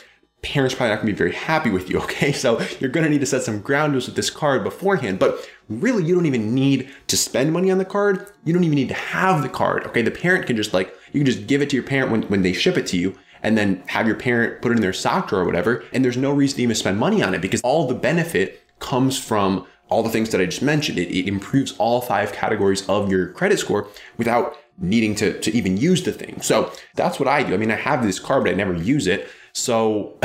parents 0.42 0.74
probably 0.74 0.90
not 0.90 0.96
gonna 0.96 1.12
be 1.12 1.16
very 1.16 1.32
happy 1.32 1.70
with 1.70 1.88
you. 1.88 2.00
Okay, 2.02 2.32
so 2.32 2.60
you're 2.80 2.90
gonna 2.90 3.08
need 3.08 3.20
to 3.20 3.26
set 3.26 3.42
some 3.42 3.60
ground 3.60 3.92
rules 3.92 4.06
with 4.06 4.16
this 4.16 4.30
card 4.30 4.64
beforehand. 4.64 5.18
But 5.18 5.48
really, 5.68 6.04
you 6.04 6.14
don't 6.14 6.26
even 6.26 6.54
need 6.54 6.90
to 7.06 7.16
spend 7.16 7.52
money 7.52 7.70
on 7.70 7.78
the 7.78 7.84
card. 7.84 8.26
You 8.44 8.52
don't 8.52 8.64
even 8.64 8.76
need 8.76 8.88
to 8.88 8.94
have 8.94 9.42
the 9.42 9.48
card. 9.48 9.84
Okay, 9.84 10.02
the 10.02 10.10
parent 10.10 10.46
can 10.46 10.56
just 10.56 10.74
like 10.74 10.94
you 11.12 11.20
can 11.20 11.26
just 11.26 11.46
give 11.46 11.62
it 11.62 11.70
to 11.70 11.76
your 11.76 11.84
parent 11.84 12.10
when, 12.10 12.22
when 12.24 12.42
they 12.42 12.52
ship 12.52 12.76
it 12.76 12.86
to 12.88 12.96
you 12.96 13.16
and 13.42 13.58
then 13.58 13.82
have 13.86 14.06
your 14.06 14.16
parent 14.16 14.62
put 14.62 14.72
it 14.72 14.76
in 14.76 14.80
their 14.80 14.92
sock 14.92 15.28
drawer 15.28 15.42
or 15.42 15.44
whatever. 15.44 15.84
And 15.92 16.04
there's 16.04 16.16
no 16.16 16.32
reason 16.32 16.56
to 16.56 16.62
even 16.62 16.76
spend 16.76 16.98
money 16.98 17.22
on 17.22 17.34
it 17.34 17.40
because 17.40 17.60
all 17.62 17.86
the 17.86 17.94
benefit 17.94 18.62
comes 18.78 19.18
from 19.18 19.66
all 19.88 20.02
the 20.02 20.10
things 20.10 20.30
that 20.30 20.40
I 20.40 20.46
just 20.46 20.62
mentioned. 20.62 20.98
It, 20.98 21.10
it 21.14 21.28
improves 21.28 21.74
all 21.78 22.00
five 22.00 22.32
categories 22.32 22.88
of 22.88 23.10
your 23.10 23.28
credit 23.28 23.58
score 23.58 23.88
without 24.16 24.56
needing 24.78 25.14
to, 25.16 25.38
to 25.40 25.52
even 25.52 25.76
use 25.76 26.02
the 26.02 26.12
thing. 26.12 26.40
So 26.40 26.72
that's 26.94 27.18
what 27.18 27.28
I 27.28 27.42
do. 27.42 27.52
I 27.54 27.56
mean, 27.56 27.70
I 27.70 27.76
have 27.76 28.02
this 28.02 28.18
card, 28.18 28.44
but 28.44 28.52
I 28.52 28.54
never 28.54 28.74
use 28.74 29.06
it. 29.06 29.28
So 29.52 30.16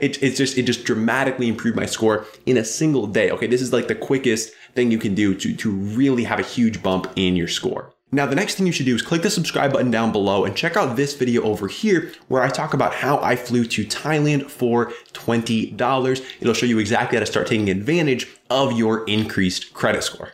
it, 0.00 0.22
it's 0.22 0.38
just, 0.38 0.56
it 0.56 0.62
just 0.62 0.84
dramatically 0.84 1.48
improved 1.48 1.76
my 1.76 1.86
score 1.86 2.26
in 2.46 2.56
a 2.56 2.64
single 2.64 3.06
day. 3.06 3.30
Okay. 3.30 3.48
This 3.48 3.60
is 3.60 3.72
like 3.72 3.88
the 3.88 3.96
quickest 3.96 4.52
thing 4.74 4.92
you 4.92 4.98
can 4.98 5.14
do 5.14 5.34
to, 5.34 5.56
to 5.56 5.70
really 5.70 6.24
have 6.24 6.38
a 6.38 6.44
huge 6.44 6.82
bump 6.82 7.12
in 7.16 7.34
your 7.34 7.48
score. 7.48 7.92
Now, 8.10 8.24
the 8.24 8.34
next 8.34 8.54
thing 8.54 8.66
you 8.66 8.72
should 8.72 8.86
do 8.86 8.94
is 8.94 9.02
click 9.02 9.20
the 9.20 9.28
subscribe 9.28 9.72
button 9.72 9.90
down 9.90 10.12
below 10.12 10.46
and 10.46 10.56
check 10.56 10.78
out 10.78 10.96
this 10.96 11.14
video 11.14 11.42
over 11.42 11.68
here 11.68 12.10
where 12.28 12.42
I 12.42 12.48
talk 12.48 12.72
about 12.72 12.94
how 12.94 13.18
I 13.18 13.36
flew 13.36 13.66
to 13.66 13.84
Thailand 13.84 14.50
for 14.50 14.92
$20. 15.12 16.24
It'll 16.40 16.54
show 16.54 16.64
you 16.64 16.78
exactly 16.78 17.16
how 17.16 17.20
to 17.20 17.26
start 17.26 17.46
taking 17.48 17.68
advantage 17.68 18.26
of 18.48 18.72
your 18.72 19.04
increased 19.04 19.74
credit 19.74 20.04
score. 20.04 20.32